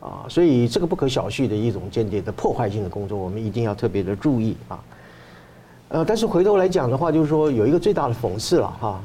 [0.00, 4.82] 啊，所以这个不可小觑的一种间谍的破坏性的工作，我们一定要特别的注意啊。
[5.88, 9.02] 呃，但是回头来讲的话，就是说有一个最大的讽刺了哈。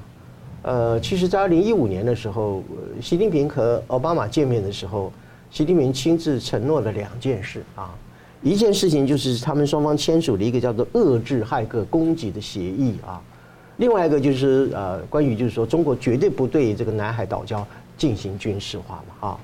[0.61, 2.61] 呃，其实，在二零一五年的时候，
[3.01, 5.11] 习近平和奥巴马见面的时候，
[5.49, 7.95] 习近平亲自承诺了两件事啊。
[8.41, 13.21] 一件事情就是他们双方签署了一个叫做遏制骇客攻击的协议啊。
[13.79, 17.63] 另外一个就是呃，关于就是说，中国绝对不对这个南海岛礁
[17.97, 19.39] 进行军事化嘛，啊，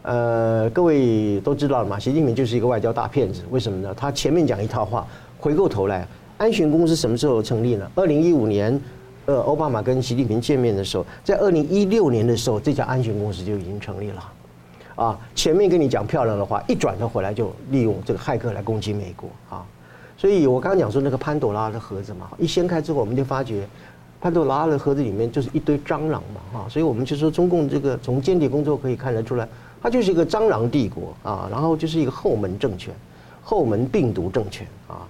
[0.00, 3.94] 呃，各位都知道了嘛，习近平就是一个外交大骗子，为什么呢？
[3.94, 5.06] 他前面讲一套话，
[5.38, 7.86] 回过头来，安寻公司什么时候成立呢？
[7.94, 8.80] 二零一五年，
[9.26, 14.24] 呃，奥巴马跟习近平见面的时候，在二零一六年的时候，这家安全公司就已经成立了，
[14.94, 19.62] 啊，前面跟你讲漂亮的话，一转头回来就利用这个骇客来攻击美国啊。
[20.18, 23.64] 所以我刚刚讲说那个潘朵拉的盒子嘛，一掀开之后，我们就发觉
[24.20, 29.48] 潘朵拉的盒子里面就是一堆蟑螂嘛，哈，所以我们就说中共这个从间谍工作可以看得出来，
[29.80, 32.92] 它就是一个蟑螂帝国啊，然后就是一个后门政权、
[33.44, 35.06] 后门病毒政权啊，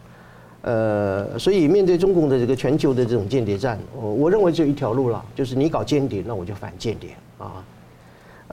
[0.60, 7.64] 呃，所以面对中共的这个全球的这种间谍战，我我认为只有一条路了，就是你搞间谍，那我就反间谍啊。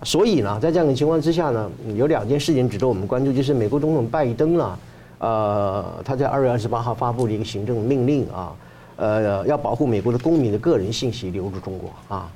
[0.04, 4.80] 所以呢，在这样的情况之下呢，有两件事情值得我们关注，就是美国总统拜登了。
[5.20, 8.56] 呃，他在二月二十八号发布了一个行政命令啊，
[8.98, 12.32] 呃，要保护美国的公民的个人信息流入中国啊，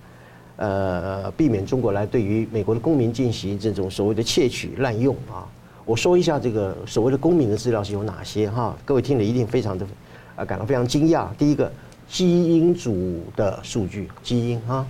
[0.55, 5.47] 呃，避免中国来对于美国的公民进行这种所谓的窃取滥用啊。
[5.85, 9.85] 我说一下这个所谓的公民的资料是有哪些哈，各位听了一定非常的
[10.35, 11.27] 啊感到非常惊讶。
[11.37, 11.71] 第一个，
[12.07, 14.85] 基因组的数据，基因哈，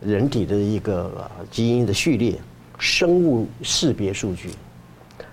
[0.00, 2.38] 人体的一个基因的序列、
[2.78, 4.50] 生物识别数据，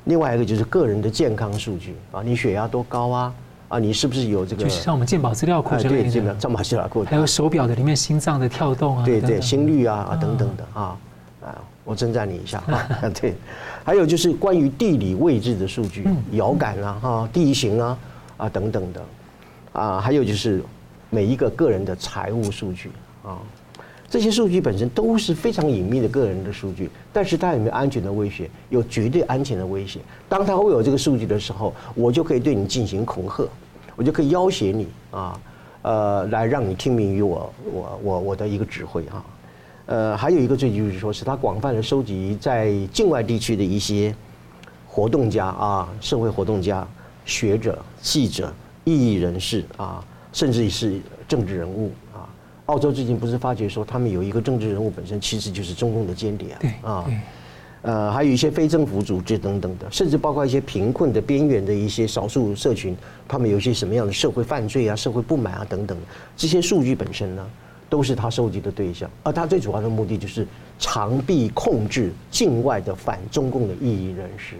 [0.05, 3.33] 另外一个就是个人的健康数据啊，你血压多高啊？
[3.67, 4.63] 啊，你是不是有这个？
[4.63, 10.97] 就是像我们健保资料库之类的，对，健保资料库，还有手表的里面心脏的跳动啊，对对，心率啊啊等等的啊
[11.43, 13.35] 啊，我称赞你一下 啊，对，
[13.83, 17.97] 还有就是关于地理位置的数据，遥感啊哈，地形啊
[18.37, 19.01] 啊等等的。
[19.73, 20.63] 啊，还有就是
[21.09, 22.91] 每一个个人的财务数据
[23.23, 23.39] 啊，
[24.15, 28.49] 这些数据本身都是非常隐秘的个人的数据，但是它有没有安全的威胁？
[28.69, 29.99] 有绝对安全的威胁。
[30.29, 33.45] 当它会有这个数据的时候，我就可以对你进行恐吓。
[33.97, 35.37] 我就可以要挟你啊，
[35.81, 39.25] 呃，来让你听命于我，我我我的一个指挥啊，
[39.87, 44.15] 呃，还有一个最就是说，是他广泛的收集在境外地区的一些
[44.87, 46.87] 活动家啊，社会活动家、
[47.25, 48.53] 学者、记者、
[48.85, 50.01] 异议人士啊，
[50.31, 51.91] 甚至是政治人物。
[52.67, 57.05] 澳洲最近不是发觉说，他们有一个政治人物本身其实就是中共的间谍啊。
[57.83, 62.97] 呃，还有一些非政府组织等等的，甚至包括一些贫困的边缘的一些少数社群，
[63.27, 65.95] 他们有一些什么样的社会犯罪啊、社会不满啊等等，
[66.35, 67.47] 这些数据本身呢，
[67.87, 69.07] 都是他收集的对象。
[69.21, 70.47] 而他最主要的目的就是
[70.79, 74.55] 长臂控制境外的反中共的异议人士，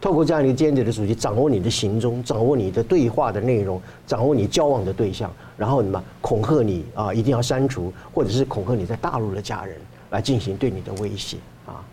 [0.00, 9.76] 透过这样一个间谍的手机，掌握你的行踪，掌握你的对话的内容，掌握你交往的对象，然后什么恐吓你啊，一定要删除，或者是恐吓你在大陆的家人，
[10.10, 11.84] 来进行对你的威胁啊。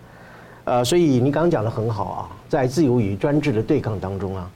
[0.65, 4.51] 呃，所以你刚刚讲的很好啊，在自由与专制的对抗当中啊，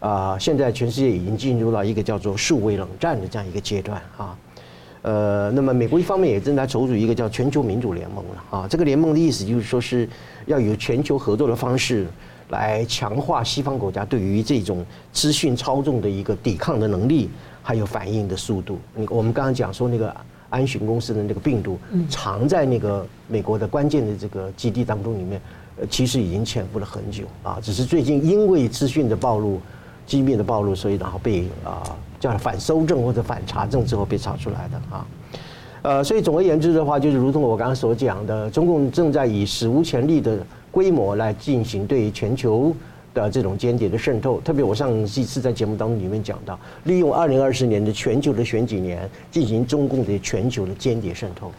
[0.00, 4.36] 啊，现在全世界已经进入到一个叫做数位冷战的这样一个阶段啊，
[5.02, 10.08] 呃，那么美国一方面也正在筹组一个叫全球民主联盟了啊，这个联盟的意思就是说是
[10.46, 12.06] 要有全球合作的方式
[12.48, 17.28] 来强化西方国家对于这种资讯操纵的一个抵抗的能力，
[17.62, 18.78] 还有反应的速度。
[18.94, 20.14] 你我们刚刚讲说那个。
[20.50, 21.76] 安巡公司的那个病毒
[22.08, 25.40] 藏在那个美国的关键的这个基地当中里面，
[25.80, 29.60] 呃，其实已经潜伏了很久啊，只是最近因为资讯的暴露、
[30.06, 31.82] 机密的暴露，所以然后被啊
[32.20, 35.06] 叫反搜证或者反查证之后被查出来的啊，
[35.82, 40.38] 呃，所以总而言之的话，就是如同我刚刚所讲的，中共正在以史无前例的
[40.74, 42.74] 规模来进行对于全球。
[43.14, 51.52] 的这种间谍的渗透，特别我上几次在节目当中里面讲到，利用二零二四年的全球的选举年进行中共的全球的间谍渗透，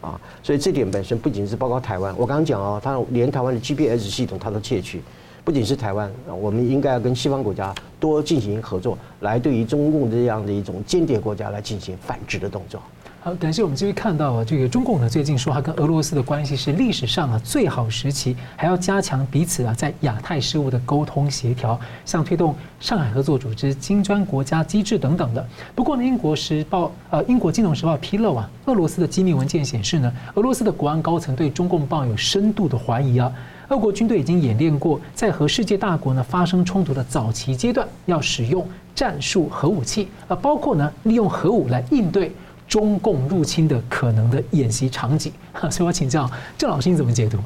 [0.00, 5.02] 啊，所以这点本身不仅是包括台湾，我刚刚讲啊，他连台湾的 GPS 系统他都窃取，
[5.44, 12.80] 不仅是台湾，我们应该要跟西方国家多进行合作，来对于中共这样的一种间谍国家来进行反制的动作。
[13.24, 25.42] 好，感谢我们继续看到啊，这个中共呢最近说他跟俄罗斯的关系是历史上啊最好时期，还要加强彼此啊在亚太事务的沟通协调，像推动上海合作组织、金砖国家机制等等的。
[25.74, 33.32] 不过呢，英国时报呃英国金融时报披露啊，俄罗斯的机密文件显示呢，俄罗斯的国安高层对中共抱有深度的怀疑啊。
[33.68, 42.30] 俄国军队已经演练过，在和世界大国呢发生冲突的早期阶段，要使用战术核武器啊，包括呢利用核武来应对。
[42.66, 45.32] 中共入侵的可能的演习场景，
[45.70, 47.38] 所以我请教郑老师，你怎么解读？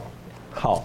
[0.52, 0.82] 好，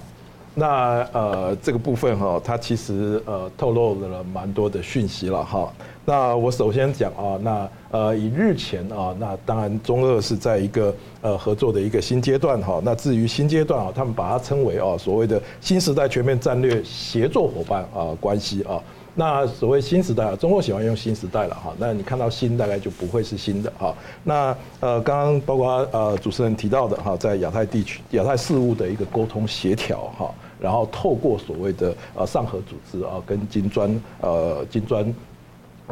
[0.56, 5.72] 那呃这个部分哈，它其实呃透露了蛮多的讯息了哈。
[6.06, 12.82] 那我首先讲啊，那呃以日前啊，那当然中俄是在一个呃合作的一个新阶段哈。
[12.84, 18.82] 那至于新阶段啊，他们把它称为啊所谓的新时代全面战略协作伙伴啊关系啊。
[19.16, 21.72] 那所谓新时代啊，中国喜欢用新时代了哈。
[21.78, 23.94] 那你看到新，大概就不会是新的哈。
[24.24, 35.06] 那呃，刚刚包括呃主持人提到的哈，在亚太地区、亚太事务的一个沟通协调哈，然后透过所谓的呃上合组织啊，跟金砖呃金砖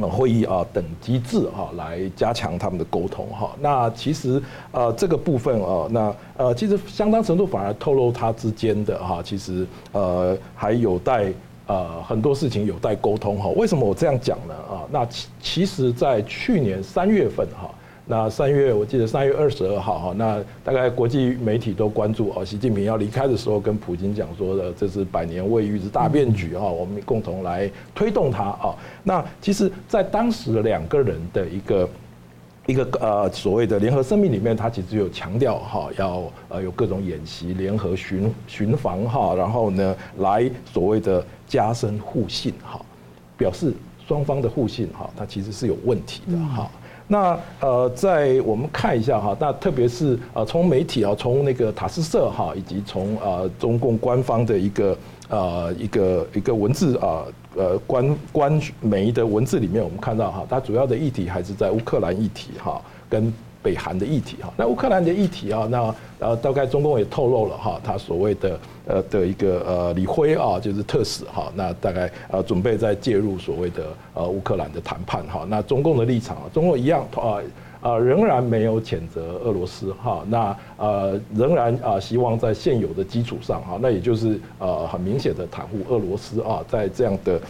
[0.09, 3.51] 会议啊等机制哈，来加强他们的沟通哈。
[3.59, 11.31] 那其实呃这个部分啊，那呃其实相当程度反而透露它之间的哈，其实呃还有待。
[11.71, 13.47] 呃，很多事情有待沟通哈。
[13.55, 14.53] 为什么我这样讲呢？
[14.69, 17.73] 啊，那其其实，在去年三月份哈，
[18.05, 28.75] 那三月我记得三月二十二号哈，那大概国际媒体都关注啊，习近平要离开的时候，跟普京讲说的，这是百年未遇之大变局啊，我们共同来推动它啊。
[29.01, 31.87] 那其实，在当时的两个人的一个。
[32.67, 42.79] 一个呃所谓的联合声明里面，它其实有强调哈，要呃有各种演习、联合巡巡防哈，然后呢来所谓的加深互信哈，
[43.35, 43.73] 表示
[44.07, 46.71] 双方的互信哈，它其实是有问题的哈。
[47.09, 54.97] 那呃在我们看一下哈，那特别是呃从媒体啊，从那个塔斯社哈，以及从呃中共官方的一个
[55.27, 57.25] 呃一个一个文字啊。
[57.53, 64.53] 呃，官官媒的文字里面，我们看到哈，它主要的议题还是在乌克兰议题哈，跟北韩的议题哈。
[64.57, 75.45] 那乌克兰的议题啊，那呃大概中共也透露了哈，他所谓的呃的一个呃李辉啊，就是特使哈，那大概呃准备在介入所谓的呃乌克兰的谈判哈。
[75.47, 77.39] 那中共的立场啊，中共一样啊。
[77.81, 87.41] 啊，仍然没有谴责俄罗斯哈，那呃，仍然啊，希望在现有的基础上哈，那也就是呃，很明显的袒护俄罗斯啊，在这样的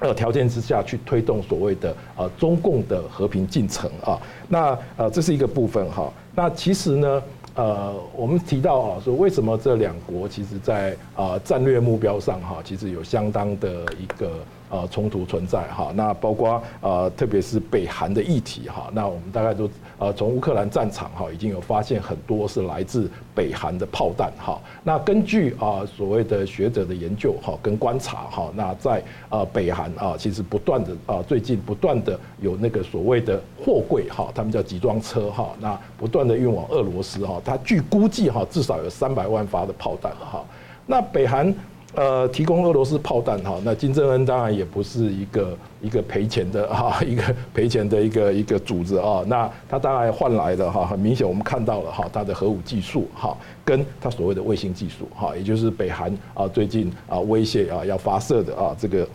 [0.00, 7.22] 呃条件之下去推动所谓的呃中共的和平进程啊，那呃，这是一个部分哈，那其实呢，
[7.54, 14.30] 呃，我们提到啊，说为什么这两国其实在啊战略目标上哈，其实有相当的一个。
[14.70, 24.60] 呃，冲突存在哈，那包括呃，特别是北韩的议题哈，那我们大概都呃，从乌克兰战场哈，已经有发现很多是来自北韩的炮弹哈。
[24.84, 40.44] 那根据啊所谓的学者的研究哈跟观察哈，那在呃北韩啊，其实不断的啊，最近不断的有那个所谓的货柜哈，他们叫集装车哈，那不断的运往俄罗斯哈，它据估计哈，至少有三百万发的炮弹哈。
[40.86, 41.54] 那北韩。
[41.94, 47.22] 呃，提供俄罗斯炮弹哈，那金正恩当然也不是一个一个赔钱的哈， 一个
[47.54, 49.24] 赔钱的一个一个组织啊。
[49.26, 53.34] 那他当然换来的哈，很明显我们看到了哈，他的核武技术哈，
[53.64, 59.08] 跟他所谓的卫星技术哈，也就是北韩啊最近啊威胁啊要发射的啊这个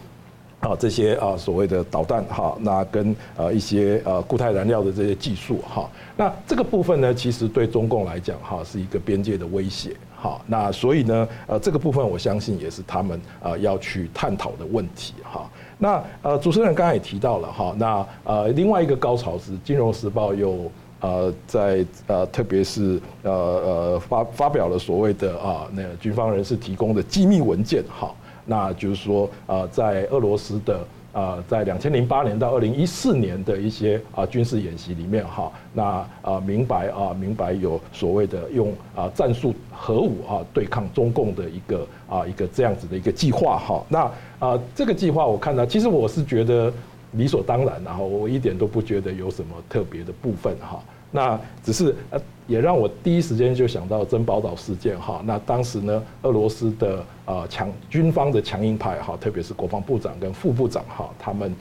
[0.59, 9.95] 啊这些啊所谓的导弹哈，那跟呃一些呃固态燃料的这些技术哈，那这个部分呢，其实对中共来讲哈，是一个边界的威胁。
[10.23, 15.51] 好，那所以呢，呃，这个部分我相信也是他们呃要去探讨的问题哈。
[15.77, 20.71] 那呃，主持人刚才也提到了哈，那呃，另外一个高潮是《金融时报》又
[21.01, 28.15] 呃在呃，特别是呃呃发发表了所谓的啊那个军方人士提供的机密文件哈，
[28.45, 30.79] 那就是说呃，在俄罗斯的。
[31.13, 46.73] 啊，在两千零八年到二零一四年的一些啊军事演习里面哈，那啊明白啊明白有所谓的用啊战术核武啊对抗中共的一个啊一个这样子的一个计划哈，那啊这个计划我看到其实我是觉得
[47.11, 50.83] 理所当然，然后我一点都不觉得有什么特别的部分哈。
[51.15, 55.21] 那只是呃，也让我第一时间就想到珍宝岛事件哈。
[55.25, 61.55] 那当时呢，俄罗斯的呃强军方的强硬派哈，特别是国防部长跟副部长哈，他们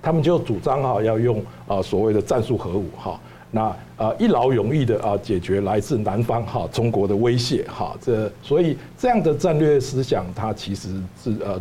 [0.00, 3.18] 他们就主张哈要用啊所谓的战术核武哈，
[3.50, 7.96] 那啊一劳永逸的啊解决来自南方哈中国的威胁哈。
[8.00, 11.60] 这所以这样的战略思想，它其实是呃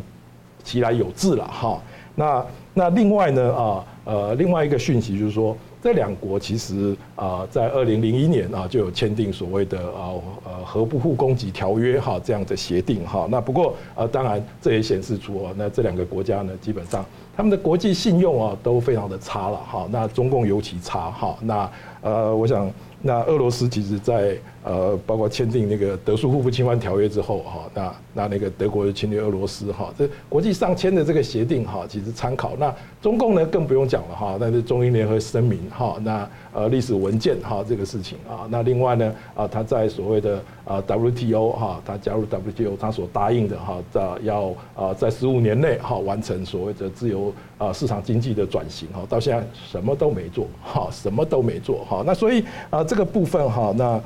[0.64, 1.82] 其来有致了哈。
[2.14, 2.46] 那
[2.76, 5.58] 那另外呢啊呃另外一个讯息就是说。
[5.88, 13.26] 这两国其实啊，在二零零一年啊就有签订所谓的啊呃核不互攻击条约哈这样的协定哈。
[13.32, 17.06] 那不过啊，当然这也显示出啊，那这两个国家呢，基本上
[17.38, 19.88] 他们的国际信用啊都非常的差了哈。
[19.90, 21.38] 那中共尤其差哈。
[21.42, 21.72] 那
[22.02, 22.70] 呃，我想。
[23.00, 24.36] 那俄罗斯其实，在
[24.68, 32.56] 呃，包括签订那个德苏互不侵犯条约之后，哈，那那那个德国侵略俄罗斯，哈，这国际上签的这个协定，哈，其实参考。
[32.58, 52.84] 那中共呢，更不用讲了，哈，那是中英联合声明，哈，那呃历史文件，哈，这个事情啊，那另外呢，啊，他在所谓的啊 WTO，哈，他加入 WTO，他所答应的，哈，在要啊在十五年内，哈，完成所谓的自由啊市场经济的转型，哈，到现在什么都没做，哈，什么都没做，哈，那所以啊。
[52.88, 54.02] 这个部分哈，那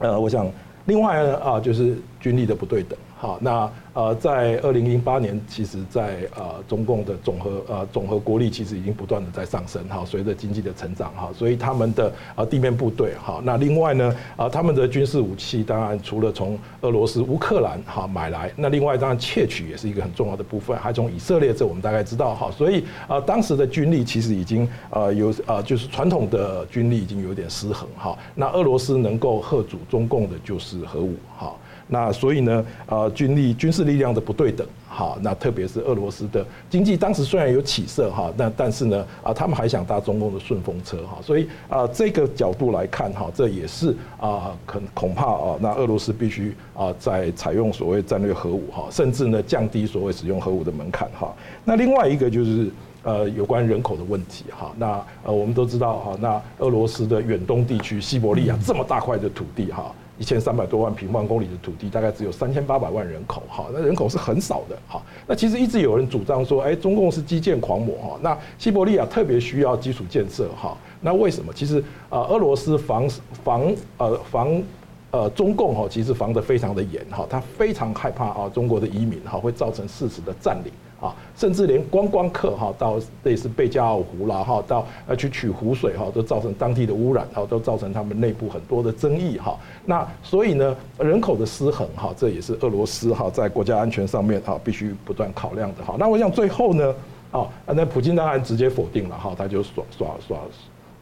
[0.00, 0.50] 呃，我想
[0.86, 3.70] 另外呢啊，就是军力的不对等，好，那。
[3.92, 31.52] 呃，在二零零八年，其实，在呃中共的总和呃总和国力其实已经不断的在上升哈，随着经济的成长哈，所以他们的呃地面部队哈，那另外呢啊他们的军事武器当然除了从俄罗斯乌克兰哈买来，那另外当然窃取也是一个很重要的部分，还从以色列这我们大概知道哈，所以啊当时的军力其实已经呃有呃就是传统的军力已经有点失衡哈，那俄罗斯能够吓阻中共的就是核武哈。
[31.90, 51.34] 那所以呢，呃，军力军事力量的不对等，哈，那特别是俄罗斯的经济当时虽然有起色，哈，那但是呢，啊，他们还想搭中共的顺风车，哈，所以啊，这个角度来看，哈，这也是啊，可恐怕啊，那俄罗斯必须啊，在采用所谓战略核武，哈，甚至呢，降低所谓使用核武的门槛，哈。
[51.64, 52.70] 那另外一个就是
[53.02, 59.92] 呃，有关人口的问题，哈，那呃，我们都知道，哈，那俄罗斯的远东地区西伯利亚这么大块的土地，哈。
[60.20, 65.02] 一千三百多万平方公里的土地，大概只有三千八百万人口，哈，那人口是很少的，哈。
[65.26, 68.18] 那其实一直有人主张说，哎，中共是基建狂魔，哈。
[68.20, 70.76] 那西伯利亚特别需要基础建设，哈。
[71.00, 71.50] 那为什么？
[71.54, 73.08] 其实啊，俄罗斯防
[73.42, 74.62] 防呃防
[75.10, 77.26] 呃中共哈，其实防得非常的严，哈。
[77.30, 80.70] 他非常害怕啊，中国的移民哈会造成事实的占领。
[81.00, 89.58] 啊，甚至连观光客哈到类似贝加尔湖啦哈，到呃去取湖水哈，都造成当地的污染，哈，都造成他们内部很多的争议哈。
[89.86, 95.96] 那所以呢，人口的失衡哈，这也是俄罗斯哈在国家安全上面哈必须不断考量的哈。
[95.98, 96.94] 那我想最后呢，
[97.30, 100.36] 啊，那普京当然直接否定了哈，他就耍耍耍，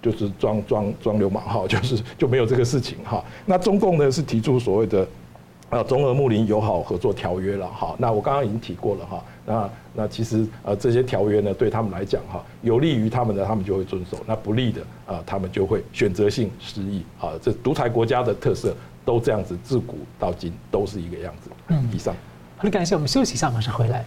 [0.01, 3.25] 就是装装装流氓哈，就是就没有这个事情哈。
[3.45, 5.05] 那中共呢是提出所谓的。
[5.71, 21.51] 啊，中俄睦邻友好合作条约了哈，那我刚刚已经提过了哈，那那其实呃这些条约呢对他们来讲哈，有利于他们的他们就会遵守，那不利的啊他们就会选择性失忆啊，这独裁国家的特色都这样子，自古到今都是一个样子。
[21.69, 22.15] 嗯，以上。
[22.57, 24.05] 好的，感谢我们休息一下，马上回来。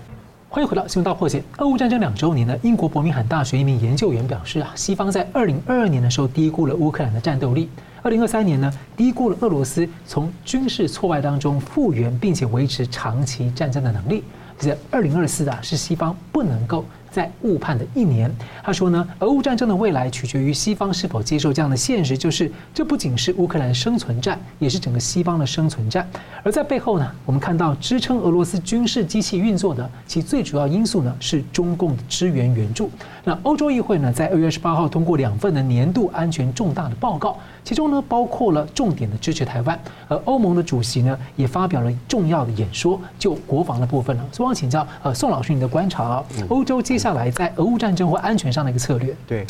[0.53, 1.39] 欢迎回到《新闻大破解》。
[1.59, 7.69] 俄乌战争两周年呢，英国伯明翰大学一名研究员表示啊，西方在二零二二年的时候低估了乌克兰的战斗力。
[8.01, 14.25] 二零二三年呢，低估了俄罗斯从军事挫败当中复原并且维持长期战争的能力。
[14.59, 16.83] 这二零二四啊，是西方不能够。
[17.11, 18.31] 在误判的一年，
[18.63, 26.09] 他说呢，俄乌战争的未来取决于西方是否接受这样的现实，就是这不仅是乌克兰生存战，也是整个西方的生存战。
[26.41, 32.89] 而在背后呢，我们看到支撑俄罗斯军事机器运作的其最主要因素呢，是中共的支援援助。
[33.23, 49.15] 那欧洲议会呢，在二月二十八号通过两份的年度安全重大的报告，其中呢，包括了重点的支持台湾，而欧盟的主席呢，也发表了重要的演说，就国防的部分呢，所以我想请教呃宋老师你的观察啊，欧洲接下来在俄乌战争或安全上的一个策略。
[49.27, 49.45] 对，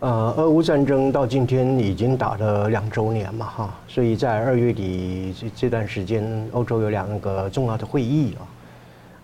[0.00, 8.44] 呃，俄乌战争到今天已经打了两周年嘛哈，所以在二月底这这段时间，欧洲有两个重要的会议啊。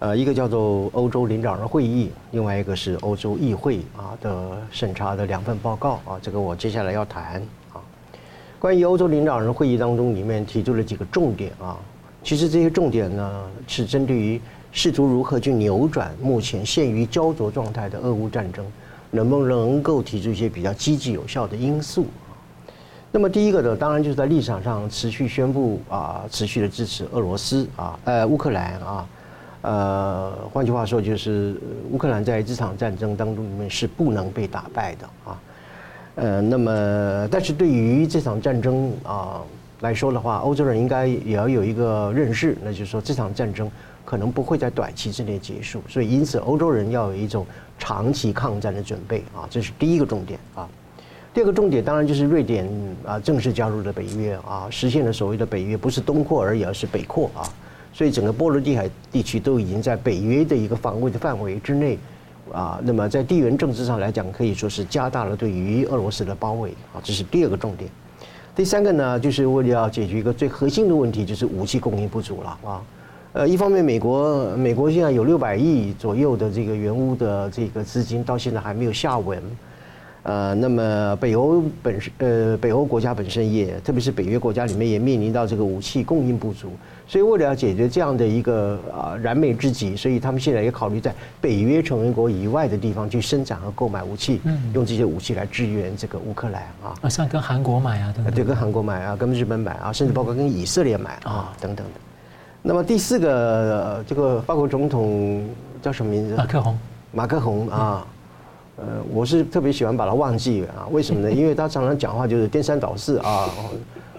[0.01, 7.58] 呃，一个叫做欧洲领导人会议，另外一个是欧洲议会啊的审查的两份报告啊，这个我接下来要谈啊。
[8.59, 11.79] 关于欧洲领导人会议当中里面提出了几个重点啊，
[12.25, 14.41] 其实这些重点呢是针对于
[14.73, 18.67] 试图如何去扭转目前陷于焦灼状态的俄乌战争，
[19.13, 22.07] 能不能够提出一些比较积极有效的因素。
[23.11, 29.09] 那么第一个呢，当然就是在立场上持续宣布啊，持续的支持俄罗斯啊，呃，乌克兰啊。
[29.61, 31.57] 呃，换句话说，就是
[31.91, 35.41] 乌克兰在这场战争当中里面是不能被打败的啊。
[36.21, 39.41] 呃，那么，但是对于这场战争啊
[39.83, 43.71] 来说的话，欧洲人应该也要有一个认识，那就是说这场战争
[44.05, 47.47] 可能不会在短期之内结束，所以因此欧洲人要有一种
[47.79, 50.69] 长期抗战的准备啊，这是第一个重点啊。
[51.33, 52.69] 第二个重点当然就是瑞典
[53.07, 57.47] 啊正式加入了北约啊，实现了所谓的北约不是东扩而已，而是北扩啊。
[57.93, 61.97] 所以整个波罗的海地区都已经在北约的一个防卫的范围之内，
[62.53, 67.91] 啊，那么在地缘政治上来讲，可以说是加大了对于俄罗斯的包围，啊，这是第二个重点。
[68.55, 72.83] 第三个呢，就是为了要解决一个最核心的问题，就是武器供应不足了啊。
[73.35, 79.41] 呃，一方面美国美国现在有六百亿左右的这个援乌的这个资金，到现在还没有下文。
[80.25, 86.71] 呃，那么北欧本身，呃，北欧国家本身也，特别是北约国家里面也面临到这个武器供应不足，
[87.09, 101.93] 所以为了要解决这样的一个啊燃眉之急，所以他们现在也考虑在北约成员国以外的地方去生产和购买武器，嗯，用这些武器来支援这个乌克兰啊，啊，像跟韩国买啊，等等，对，跟韩国买啊，跟日本买啊，甚至包括跟以色列买啊，等等的。
[102.61, 105.49] 那么第四个，这个法国总统
[105.81, 106.37] 叫什么名字？
[106.37, 106.79] 马克宏。
[107.11, 108.07] 马克宏啊。
[108.81, 111.27] 呃，我是特别喜欢把它忘记啊，为什么呢？
[111.35, 113.51] 因为他常常讲话就是颠三倒四啊，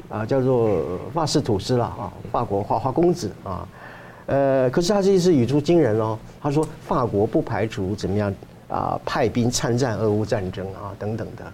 [0.10, 0.82] 啊，叫做
[1.14, 3.68] 法式吐司了啊，法国花花公子啊，
[4.26, 8.34] 呃，可是他这一次语出惊人哦，他说法国不排除怎么样
[8.68, 11.54] 啊，派兵参战俄乌战争啊等等的，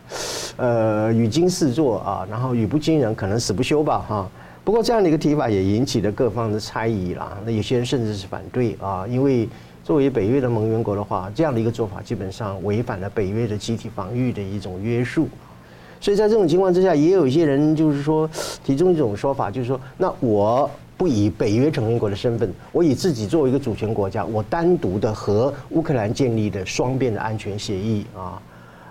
[0.57, 4.29] 呃，语惊四座啊，然后语不惊人，可能死不休吧哈。
[4.63, 9.47] 不过这样的一个提法也引起了各方的猜疑啦，那有些人甚至是反对啊，因为。
[9.85, 15.29] 作为北约的盟员国的话，这样的一个做法基本上违反了北约的集体防御的一种约束，
[15.99, 18.29] 所以在这种情况之下，也有一些人就是说
[18.63, 28.41] 提出一种说法，就是说，那我不以北约成员国的身份，我以自己作为一个主权国家，我单独的和乌克兰建立的双边的安全协议啊，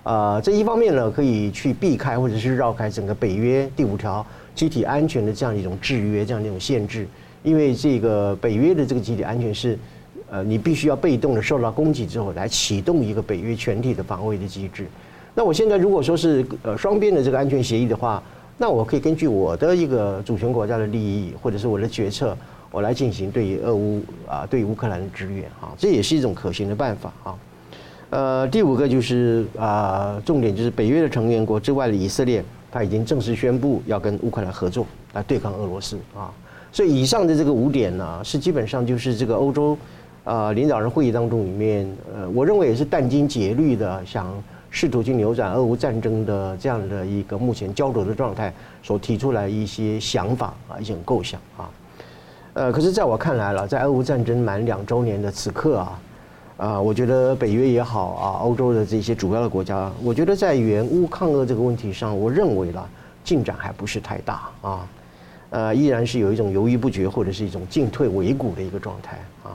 [0.02, 4.24] 啊，这一方面呢，可以去避开或者是绕开整个北约第五条
[4.54, 7.06] 集体安全的这样一种制约，这样一种限制，
[7.42, 9.78] 因为这个北约的这个集体安全是。
[10.30, 14.86] 呃，你必须要被动的受到攻击之后，来启动一个北约全体的防卫的机制。
[15.34, 18.22] 那我现在如果说是呃双边的这个安全协议的话，
[18.56, 22.36] 那我可以根据我的一个主权国家的利益，或者是我的决策，
[22.70, 27.34] 我来进行对于俄乌啊，对于乌克兰的支援啊，这也是一种可行的办法啊。
[28.10, 36.30] 呃，第五个就是啊，重点就是北约的成员国之外的以色列，他已经正式宣布要跟乌克兰合作来对抗俄罗斯啊。
[36.70, 39.76] 所以以上的这个五点呢，是基本上就是这个欧洲。
[40.22, 44.32] 啊领导人会议当中里面，呃，我认为也是殚精竭虑的想
[44.74, 48.52] 试图去扭转俄乌战争的这样的一个目前焦灼的状态，
[48.82, 51.70] 所提出来一些想法啊，一些构想啊。
[52.54, 56.00] 呃，可是在我看来了，在俄乌战争满两周年的此刻啊，
[56.56, 62.84] 啊，我觉得北约也好啊，欧洲的这些主要的国家，我觉得在援乌抗俄这个问题上，我认为了
[63.22, 64.88] 进展还不是太大啊。
[65.50, 69.54] 呃，依然是有一种犹豫不决，或者是一种进退维谷的一个状态啊。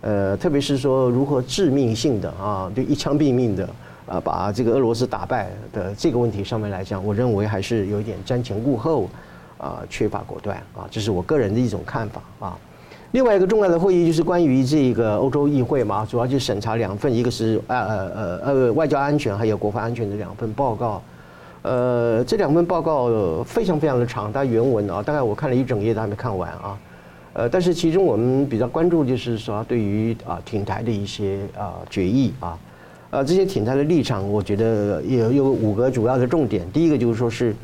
[0.00, 3.68] 呃，特别是说如何致命性的啊，就一枪毙命的
[4.10, 9.08] 啊，把这个俄罗斯打败的这个问题上面来讲，我认为还是有一点瞻前顾后
[9.56, 12.58] 啊，缺乏果断啊，这是我个人的一种看法啊。
[13.12, 21.00] 另外一个重要的会议就是关于这个欧洲议会嘛，主要就审查两份，一个是呃呃呃呃外交安全还有国防安全的两份报告。
[21.62, 26.78] 呃，这两份报告非常非常的长，它原文啊，大概我看了一整页都还没看完啊。
[27.32, 32.58] 呃，但是其中我们比较关注就是说，对于啊挺台的一些啊决议啊，
[33.10, 36.64] 呃这些挺台的立场，我觉得有有五个主要的重点。
[36.72, 37.54] 第一个就是说是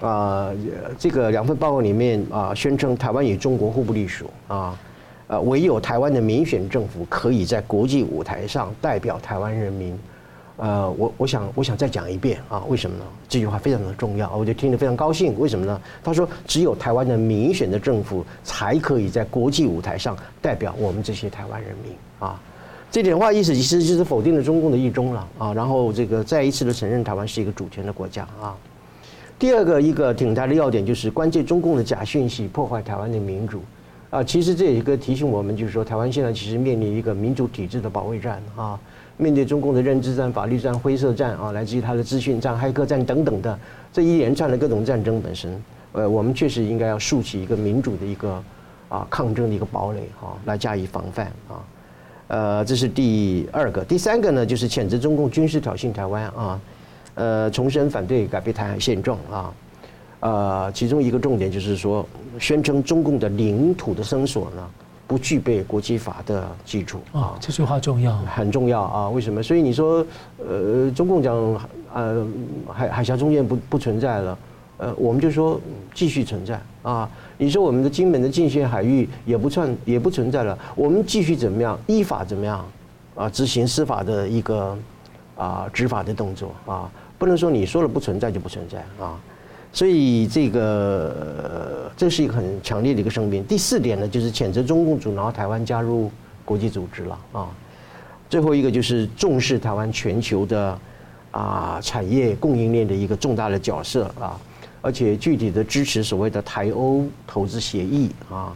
[0.00, 0.50] 啊，
[0.98, 4.78] 这个两份报告里面啊，宣称台湾与中国互不隶属啊，
[5.26, 9.98] 呃，唯有台湾的民选政府可以在国际舞台上代表台湾人民。
[10.56, 13.04] 呃，我我想我想再讲一遍啊，为什么呢？
[13.28, 15.36] 这句话非常的重要，我就听得非常高兴。
[15.36, 15.80] 为什么呢？
[16.04, 22.40] 他说，只有台湾的民选的政府才可以在国际舞台上代表我们这些台湾人民啊。
[22.94, 25.52] 这点话意思其实就是否定了中共的一中了啊。
[25.52, 28.54] 然后这个再一次的承认台湾是一个主权的国家啊。
[29.36, 33.62] 第二个一个挺大的要点就是关键中共的假讯息破坏台湾的民主
[34.10, 34.22] 啊。
[34.22, 38.78] 其实这也一个提醒我们，就是说台湾现在其实面临一个民主体制的保卫战啊。
[39.16, 43.58] 面对中共的认知战、法律战、灰色战啊，来自于他的资讯战、黑客战等等的
[43.92, 48.40] 这一连串的各种战争本身，呃，我们确实应该要竖起一个民主的一个
[48.88, 51.58] 啊抗争的一个堡垒哈，来加以防范啊。
[52.28, 56.60] 呃，这是第二个，第三个呢，就是谴责中共军事挑衅台湾啊，
[57.14, 59.52] 呃，重申反对改变台海现状啊。
[60.20, 62.06] 呃，其中一个重点就是说，
[62.38, 64.66] 宣称中共的领土的声索呢。
[65.06, 69.10] 不具备国际法的基础啊，这句话重要，很重要啊。
[69.10, 69.42] 为什么？
[69.42, 70.04] 所以你说，
[70.38, 71.36] 呃，中共讲，
[71.92, 72.26] 呃，
[72.72, 74.38] 海海峡中间不不存在了，
[74.76, 75.60] 呃，我们就说
[75.92, 77.08] 继续存在啊。
[77.38, 81.78] 你说我们的金门的禁限海域也不算也不存在了，我们继续怎么样？
[81.86, 82.64] 依法怎么样？
[83.14, 84.76] 啊，执行司法的一个
[85.36, 89.18] 啊执法的动作啊，不能说你说了不存在就不存在啊。
[89.72, 93.44] 所以这个这是一个很强烈的一个声明。
[93.44, 96.10] 第四点呢，就是谴责中共阻挠台湾加入
[96.44, 97.48] 国际组织了啊。
[98.28, 100.78] 最后一个就是重视台湾全球的
[101.32, 104.38] 啊产业供应链的一个重大的角色啊，
[104.84, 108.54] 而且具体的支持所谓的台欧投资协议啊，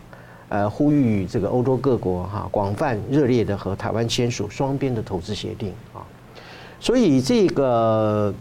[0.51, 6.05] 呃，呼吁这个欧洲各国哈广泛热烈的和台湾签署双边的投资协定啊。
[6.79, 8.33] 所以这个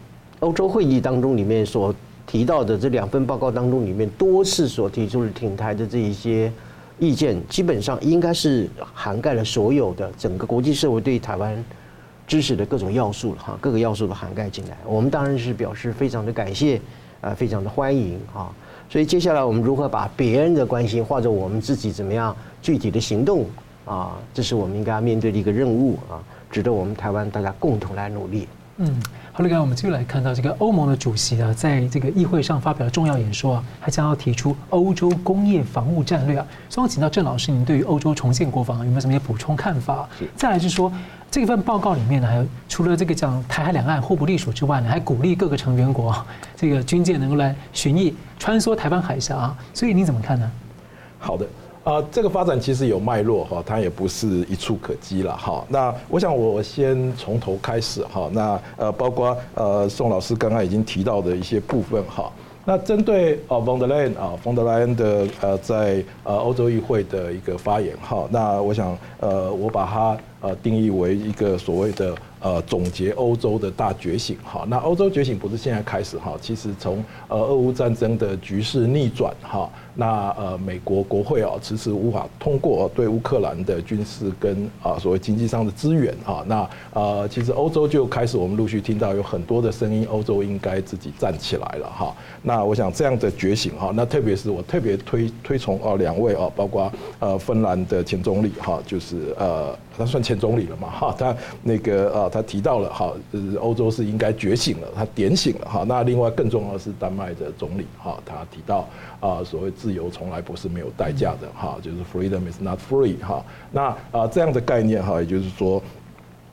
[0.41, 6.51] 欧洲会议当中里面所提到的这两份报告当中，里面多次所提出的挺台的这一些
[6.99, 11.63] 意见，基本上应该是涵盖了所有的整个国际社会对台湾
[12.27, 14.77] 支持的各种要素了哈，各个要素都涵盖进来。
[14.85, 16.81] 我们当然是表示非常的感谢，
[17.21, 18.49] 啊，非常的欢迎啊。
[18.89, 23.45] 所以接下来我们如何把别人的关心或者我们自己怎么样具体的行动
[23.85, 28.47] 啊，这是我们应该要面对的一个任务啊，值得我们台湾大家共同来努力。
[28.77, 29.01] 嗯。
[29.37, 36.47] 好了，刚才我们继续来看到这个欧盟的主席啊，在这个议会上发表了重要演说啊，还将要提出欧洲工业防务战略啊。
[36.67, 40.09] 所以我请到郑老师，您对于欧洲重建国防有没有什么补充看法？
[40.35, 40.91] 再来就是说，
[41.29, 46.25] 这份报告里面呢，还有除了这个讲台海两岸互不隶属之外呢，还鼓励各个成员国
[46.55, 49.55] 这个军舰能够来巡弋穿梭台湾海峡啊。
[49.71, 50.51] 所以你怎么看呢？
[51.19, 51.45] 好的。
[51.87, 55.63] 啊，这个发展其实有脉络哈，它也不是一蹴可几了哈。
[55.69, 58.29] 那我想我先从头开始哈。
[58.33, 62.29] 那呃，包括呃宋老师刚刚已经提到的一些部分哈。
[62.65, 68.27] 那针对啊冯德莱恩啊冯德莱恩的呃在呃欧洲议会的一个发言哈。
[68.29, 74.65] 那我想呃我把它呃定义为一个所谓的呃总结欧洲的大觉醒哈。
[74.67, 79.69] 那欧洲觉醒不是现在开始哈，其实从呃俄乌战争的局势逆转哈。
[79.99, 86.43] 那呃，美国国会啊，迟迟无法通过对乌克兰的军事跟啊所谓经济上的支援啊。
[86.45, 92.15] 那呃，其实欧洲就开始，我们陆续听到有很多的声音，欧洲应该自己站起来了哈。
[92.43, 105.83] 那我想这样的觉醒哈，那特别是我特别推推崇啊两位啊，包括呃芬兰的前总理哈，就是呃他算前总理了嘛哈，他那个啊，他提到了哈，就是欧洲是应该觉醒了，他点醒了哈。
[105.87, 108.87] 那另外更重要的是丹麦的总理哈，他提到
[109.19, 113.43] 啊，所谓自由从来不是没有代价的哈，就是 freedom is not free 哈。
[113.71, 115.81] 那啊这样的概念哈，也就是说。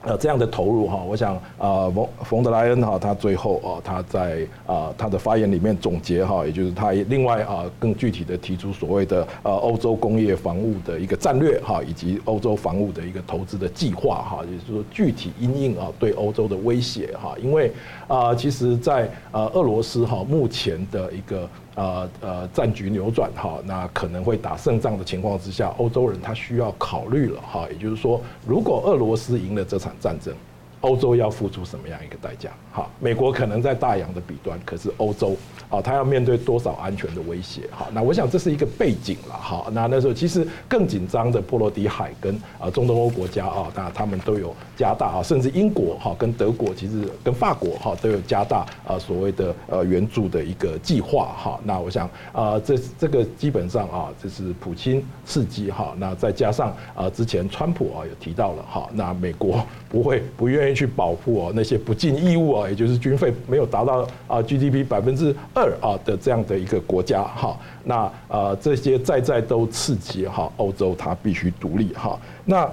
[0.05, 17.71] 呃，这样的投入哈，我想啊，冯冯德莱恩哈，他最后啊，他在啊他的发言里面总结哈，也就是他另外啊更具体的提出所谓的呃欧洲工业防务的一个战略哈，以及欧洲防务的一个投资的计划哈，也就是说具体因应啊对欧洲的威胁哈，因为
[18.07, 21.49] 啊其实在呃俄罗斯哈目前的一个。
[21.75, 30.33] 呃呃，战局扭转哈，那可能会打胜仗的情况之下，欧洲人他需要考虑了哈，也就是说，如果俄罗斯赢了这场战争，
[30.81, 32.51] 欧洲要付出什么样一个代价？
[32.71, 35.35] 哈，美国可能在大洋的彼端，可是欧洲。
[35.67, 37.61] 啊，他要面对多少安全的威胁？
[37.71, 39.33] 好，那我想这是一个背景了。
[39.33, 51.59] 哈，那那时候其实更紧张的波罗的海跟啊中东欧国家啊，那他们都有加大啊，甚至英国哈跟德国其实跟法国哈都有加大啊所谓的呃援助的一个计划哈。
[51.63, 55.95] 那我想啊，这这个基本上啊，这是普京刺激哈。
[55.97, 59.65] 那再加上啊，之前川普啊有提到了哈，那美国
[59.95, 72.69] 不会不愿意去保护哦那些不尽义务啊，也就是军费没有达到啊 GDP 百分之二啊的这样的一个国家哈，那啊这些在在都刺激哈欧洲它必须独立哈那。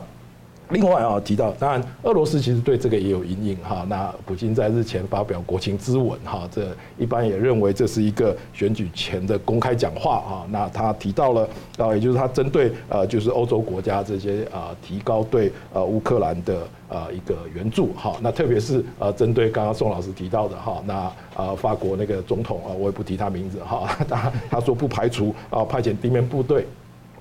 [0.72, 3.84] 另外啊，提到当然，俄罗斯其实对这个也有阴影哈。
[3.88, 6.68] 那普京在日前发表国情咨文哈，这
[6.98, 10.46] 一般也认为这是一个选举前的公开讲话哈。
[10.50, 18.16] 那他提到了啊，也就是他针对呃，就是欧洲国家这些啊，提高对呃乌克兰的呃一个援助哈。
[18.20, 26.66] 那特别是呃，针对刚刚宋老师提到的哈，那呃法国那个总统啊，我也不提他名字哈， 他他说不排除啊派遣地面部队。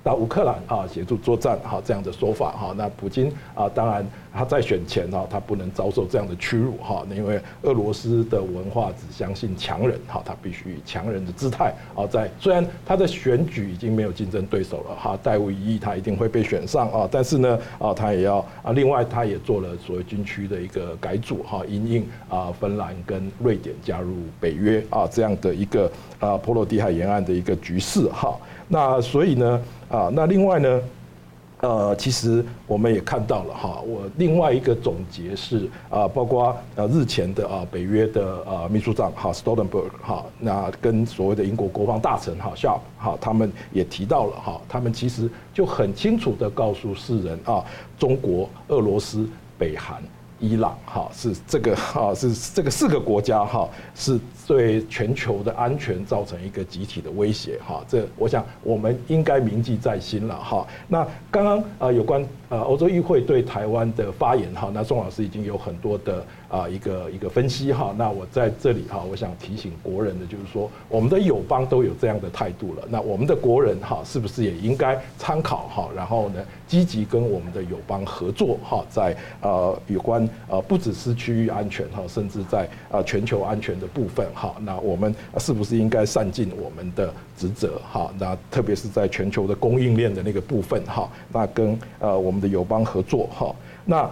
[0.02, 2.74] 到乌克兰啊，协助作战哈，这样的说法哈。
[2.76, 4.04] 那普京啊，当然
[4.34, 7.04] 他在选前哈，他不能遭受这样的屈辱哈。
[7.14, 28.36] 因为俄罗斯的文化只相信强人哈，他必须以强人的姿态啊，在虽然他的选举已经没有竞争对手了哈，代无疑义他一定会被选上啊，但是呢啊，他也要啊，另外他也做了所谓军区的一个改组哈，因应啊芬兰跟瑞典加入北约啊这样的一个啊波罗的海沿岸的一个局势哈。
[28.68, 30.80] 那所以呢，啊，那另外呢，
[31.62, 47.64] 呃，其实我们也看到了哈，我另外一个总结是啊，包括呃日前的啊北约的啊秘书长哈 Stoltenberg 哈，那跟所谓的英国国防大臣哈 Sharp 哈，他们也提到了哈，他们其实就很清楚的告诉世人啊，
[47.96, 50.02] 中国、俄罗斯、北韩。
[50.42, 60.66] 伊朗哈是这个哈是这个四个国家哈是对全球的安全造成一个集体的威胁哈，这我想我们应该铭记在心了哈。
[60.88, 67.92] 那刚刚啊有关呃欧洲议会对台湾的发言哈，那宋老师已经有很多的啊一个一个分析哈。
[67.98, 75.88] 那我在这里哈，我想提醒国人的就是说，我们的友邦都有这样的态度了，那我们的国人哈是不是也应该参考哈？
[75.96, 80.12] 然后呢，积极跟我们的友邦合作哈，在呃有关。
[80.48, 88.12] 呃，不只是区域安全哈，甚至在啊全球安全的部分哈，那我们是不是应该善尽我们的职责哈？
[88.18, 93.54] 那特别是在全球的供应链的那个部分哈，那跟呃我们的友邦合作哈。
[93.86, 94.10] 那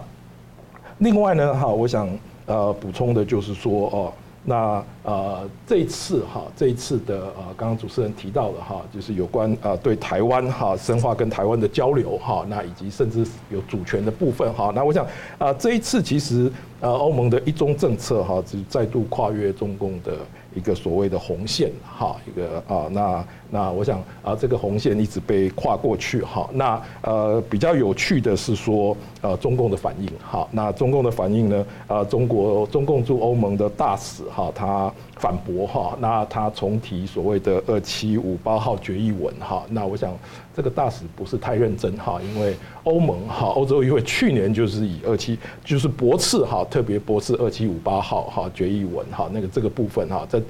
[0.99, 2.09] 另外呢哈，我想
[2.51, 4.13] 呃补充的就是说哦。
[4.43, 20.15] 那呃，这一次哈，这一次的呃，刚刚主持人提到的哈，就是有关呃对台湾哈深化跟台湾的交流哈，那以及甚至有主权的部分哈，那我想啊，这一次其实呃欧盟的一中政策哈，就再度跨越中共的。
[20.53, 40.17] 一个所谓的红线，哈，一个啊，那那我想啊，这个红线一直被跨过去，哈，那呃比较有趣的是说，呃，中共的反应，哈，那中共的反应呢，啊，中国中共驻欧盟的大使，哈，他反驳，哈，那他重提所谓的二七五八号决议文，哈，那我想
[40.55, 50.41] 这个大使不是太认真，哈，因为欧盟，哈，欧洲议会去年就是以二七就是驳斥，哈，特别驳斥二七五八号，哈，决议文，哈，那个这个部分，哈，在。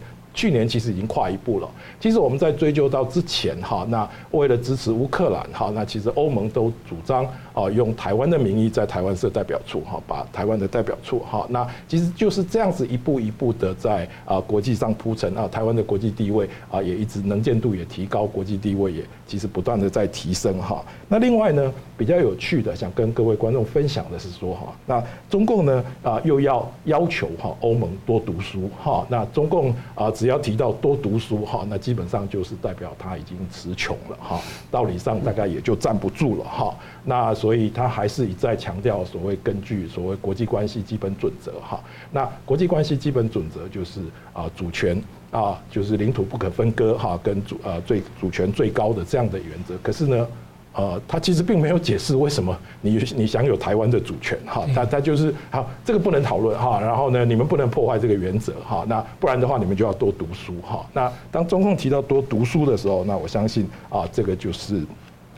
[0.40, 1.68] 去年其实已经跨一步了。
[2.00, 20.82] 其实我们在追究到之前哈，那为了支持乌克兰哈，那其实欧盟都主张啊用台湾的名义在台湾设代表处哈，把台湾的代表处哈，那其实就是这样子一步一步的在啊国际上铺陈啊，台湾的国际地位啊也一直能见度也提高，国际地位也其实不断的在提升哈。
[21.06, 36.74] 那另外呢，比较有趣的想跟各位观众分享的是说哈，那中共呢啊又要要求哈欧盟多读书哈，那中共啊只要要提到多读书哈，那基本上就是代表他已经词穷了哈，道理上大概也就站不住了哈。
[37.04, 41.82] 那所以他还是一再强调所谓根据所谓国际关系基本准则哈。
[42.10, 44.00] 那国际关系基本准则就是
[44.32, 49.76] 啊主权啊就是领土不可分割哈，跟主呃最主权最高的这样的原则。
[49.82, 50.26] 可是呢？
[50.74, 60.86] 呃，他其实并没有解释为什么你你享有台湾的主权哈，他他就是好，这个不能讨论哈，然后呢，你们不能破坏这个原则哈，那不然的话，你们就要多读书哈。
[60.92, 64.82] 那当中共提到多读书的时候，那我相信啊，这个就是。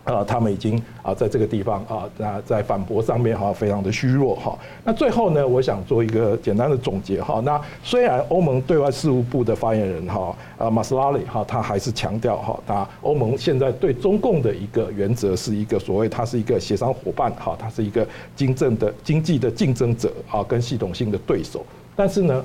[0.05, 4.59] 啊，他们已经啊，在这个地方啊，那在反驳上面哈，非常的虚弱哈。
[4.85, 7.41] 那最后呢，我想做一个简单的总结哈。
[7.45, 21.65] 那虽然欧盟对外事务部的发言人哈，啊马斯拉里哈，他还是强调哈，他欧盟现在对中共的一个原则是一个所谓，它是一个协商伙伴哈，它是一个经济的经济的竞争者啊，跟系统性的对手。
[21.95, 22.45] 但是呢，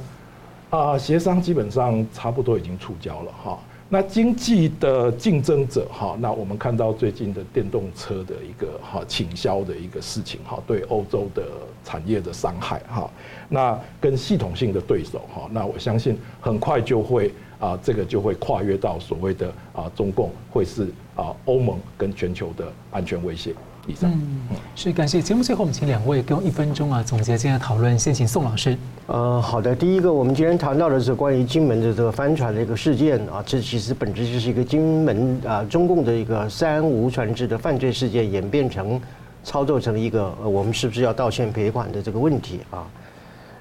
[0.69, 3.57] 啊，协商基本上差不多已经触礁了哈。
[3.89, 11.43] 那经济的竞争者哈，那我们看到最近的电动车的一个哈倾销的一个事情哈，对欧洲的
[11.85, 13.09] 产业的伤害哈，
[13.47, 23.55] 那跟系统性的对手哈，那我相信很快就会啊，这个就会跨越到所谓的啊中共会是啊欧盟跟全球的安全威胁。
[24.01, 24.39] 嗯，
[24.75, 27.97] 所以感谢节目最后，我们请两位给我一分钟啊总结今天的讨论。
[27.97, 28.77] 先请宋老师。
[29.07, 38.99] 呃，好的，第一个，我们今天谈到的是关于金门的这个帆船的一个事件啊，这其实本质就是一个金门啊中共的一个三无船只的犯罪事件演变成
[39.43, 42.85] 操作成一个呃我们是不是要道歉赔款的这个问题啊。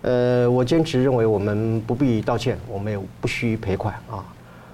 [0.03, 4.25] 呃，我坚持认为我们不必道歉，我们也不需赔款啊。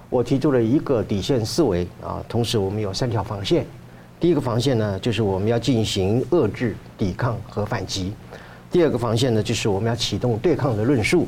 [0.09, 3.67] 我提出了一个底线思维啊，同时我们有三条防线。
[4.23, 8.13] 第一个防线呢，就是我们要进行遏制、抵抗和反击；
[8.71, 11.27] 第二个防线呢，就是我们要启动对抗的论述，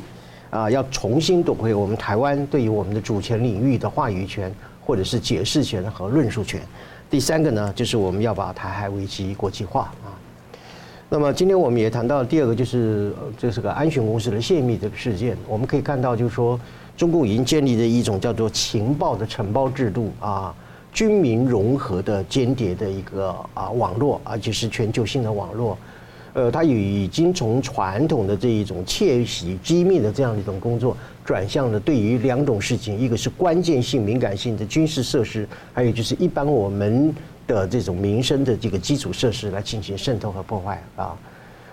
[0.49, 6.61] 啊，要重新夺回我们台湾对于我们的主权领域的话语权，或者是解释权和论述权；
[7.09, 10.15] 第三个呢，就是我们要把台海危机国际化啊。
[11.09, 15.37] 那么今天我们也谈到第二个，就是这是个安全公司的泄密这个事件。
[15.49, 16.57] 我们可以看到，就是说
[16.95, 20.55] 中共已经建立了一种叫做情报的承包制度啊。
[20.95, 25.77] 军民融合的间谍的一个啊网络，而且是全球性的网络，
[26.31, 37.13] 呃，它已经从传统的这一种窃取机密的这样一种工作，转向了对于两种事情，一个是关键性、敏感性的军事设施，还有就是一般我们
[37.45, 41.17] 的这种民生的这个基础设施来进行渗透和破坏啊，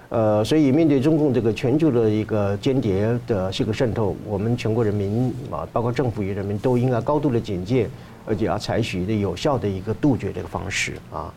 [0.08, 7.88] 呃，所以面对中共这个全球的一个间谍的这个渗透，我们全国人民啊，包括政府与人民都应该高度的警戒。
[8.26, 11.32] 而且要采取的有效的一个杜绝这个方式啊。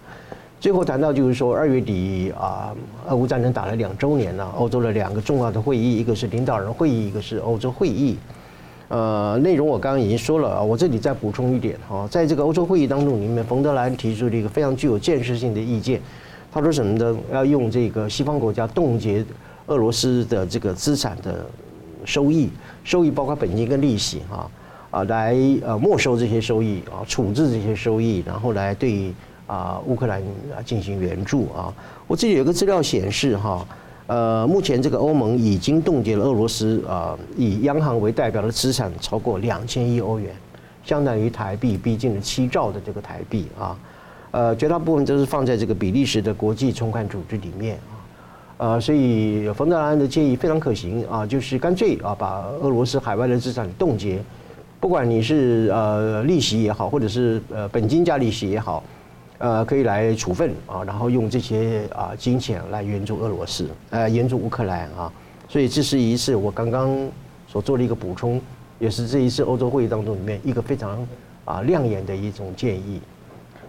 [0.60, 2.74] 最后谈到就是说，二月底啊，
[3.08, 8.18] 俄乌战争打了两周年了，欧洲的两个重要的会议，一个是领导人会议，一个是欧洲会议。
[8.88, 16.02] 呃，内容我刚刚已经说了啊，我这里再补充一点哈，在这个欧洲会议当中，里面冯德莱提出了一个非常具有建设性的意见，
[16.52, 17.16] 他说什么呢？
[17.32, 19.24] 要用这个西方国家冻结
[19.68, 21.46] 俄罗斯的这个资产的
[22.06, 22.50] 收益，
[22.84, 24.38] 收益包括本金跟利息哈。
[24.38, 24.50] 啊，
[24.96, 29.14] 啊来呃没收这些收益啊，处置这些收益，然后来对
[29.46, 30.22] 啊乌克兰
[30.56, 31.74] 啊进行援助啊。
[32.08, 33.68] 我这里有个资料显示哈，
[34.08, 40.34] 呃，目前这个欧盟已经冻结了俄罗斯啊以央行为代表的资产超过两千亿欧元，
[40.86, 43.78] 相当于台币逼近了七兆的这个台币啊。
[44.32, 48.00] 呃，绝大部分都是放在这个比利时的国际存款组织里面啊。
[48.60, 54.24] 呃，所以冯德莱恩的建议非常可行啊，就是干脆啊把俄罗斯海外的资产冻结。
[54.86, 58.84] 不管你是呃利息也好，或者是呃本金加利息也好，
[59.40, 65.12] 呃可以来处分啊，然后用这些啊金钱来援助俄罗斯，呃援助乌克兰啊，
[65.50, 66.96] 所以这是一次我刚刚
[67.48, 68.40] 所做的一个补充，
[68.78, 71.08] 也是这一次欧洲会议当中里面一个非常
[71.46, 73.02] 啊亮眼的一种建议。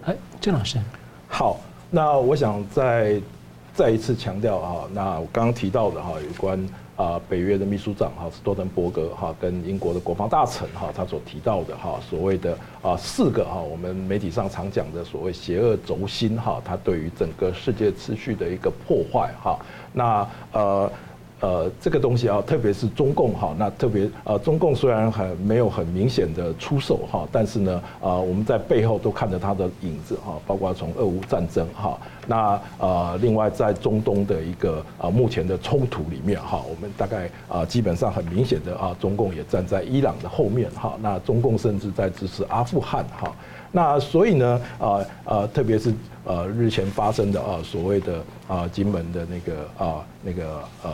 [0.05, 0.77] 哎，郑老师，
[1.27, 1.59] 好，
[1.89, 3.19] 那我想再
[3.73, 6.63] 再一次强调啊，那我刚刚提到的哈有关。
[6.97, 19.57] 啊，北约的秘书长哈斯多登伯格哈跟英国的国防大臣哈，他所提到的哈所谓的啊四个哈，我们媒体上常讲的所谓邪恶轴心哈，它对于整个世界秩序的一个破坏哈，
[19.93, 20.91] 那呃。
[21.39, 31.95] 呃，这个东西啊，特别是中共哈，那特别呃，中共虽然很没有很明显的出手哈，但是呢，啊，我们在背后都看着他的影子哈，包括从俄乌战争哈，
[32.27, 43.33] 那呃，另外在中东的一个啊目前的冲突里面哈，我们大概啊基本上很明显的啊，中共也站在伊朗的后面哈，那中共甚至在支持阿富汗哈。
[43.71, 45.93] 那所以呢，呃呃，特别是
[46.25, 50.91] 呃日前发生的啊所谓的啊金门的那个啊那个呃。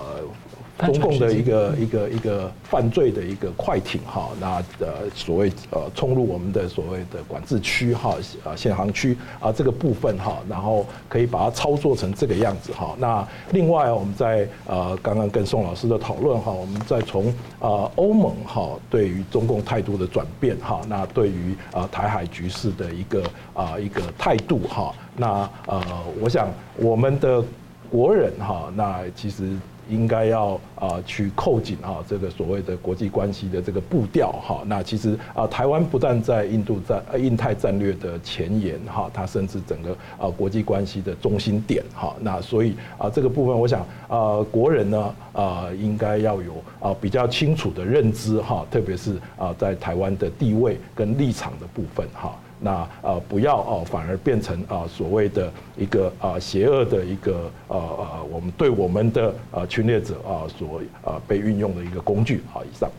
[0.79, 12.95] 中共的一个一个一个犯罪的一个快艇哈，那呃所谓呃冲入我们的所谓的管制区哈啊限航区啊这个部分哈，然后可以把它操作成这个样子哈。
[12.97, 17.27] 那另外我们在呃刚刚跟宋老师的讨论哈，我们再从
[17.59, 25.83] 啊欧盟哈对于中共态度的转变哈，那对于啊台海局势的一个啊一个态度哈，那呃
[26.19, 27.43] 我想我们的
[27.91, 29.55] 国人哈，那其实。
[29.89, 52.35] 应该要啊去扣紧哈这个所谓的国际关系的这个步调哈，那其实啊台湾不但在印度战呃印太战略的前沿哈，它甚至整个啊国际关系的中心点哈，那所以啊这个部分我想啊国人呢啊应该要有啊比较清楚的认知哈，特别是啊在台湾的地位跟立场的部分哈。
[52.63, 62.41] 那呃不要哦，反而变成啊所谓的一个啊邪恶的一个呃呃，我们对我们的呃侵略者啊所啊被运用的一个工具。
[62.51, 62.89] 好，以上。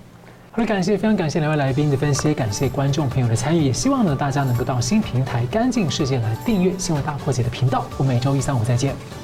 [0.53, 7.85] 好的，感谢，非常感谢两位来宾的分析，感谢观众朋友的参与，也希望呢大家能够到新平台“干净世界”来订阅《新闻大破解》的频道。
[7.97, 9.24] 我们每周一、三、五再见。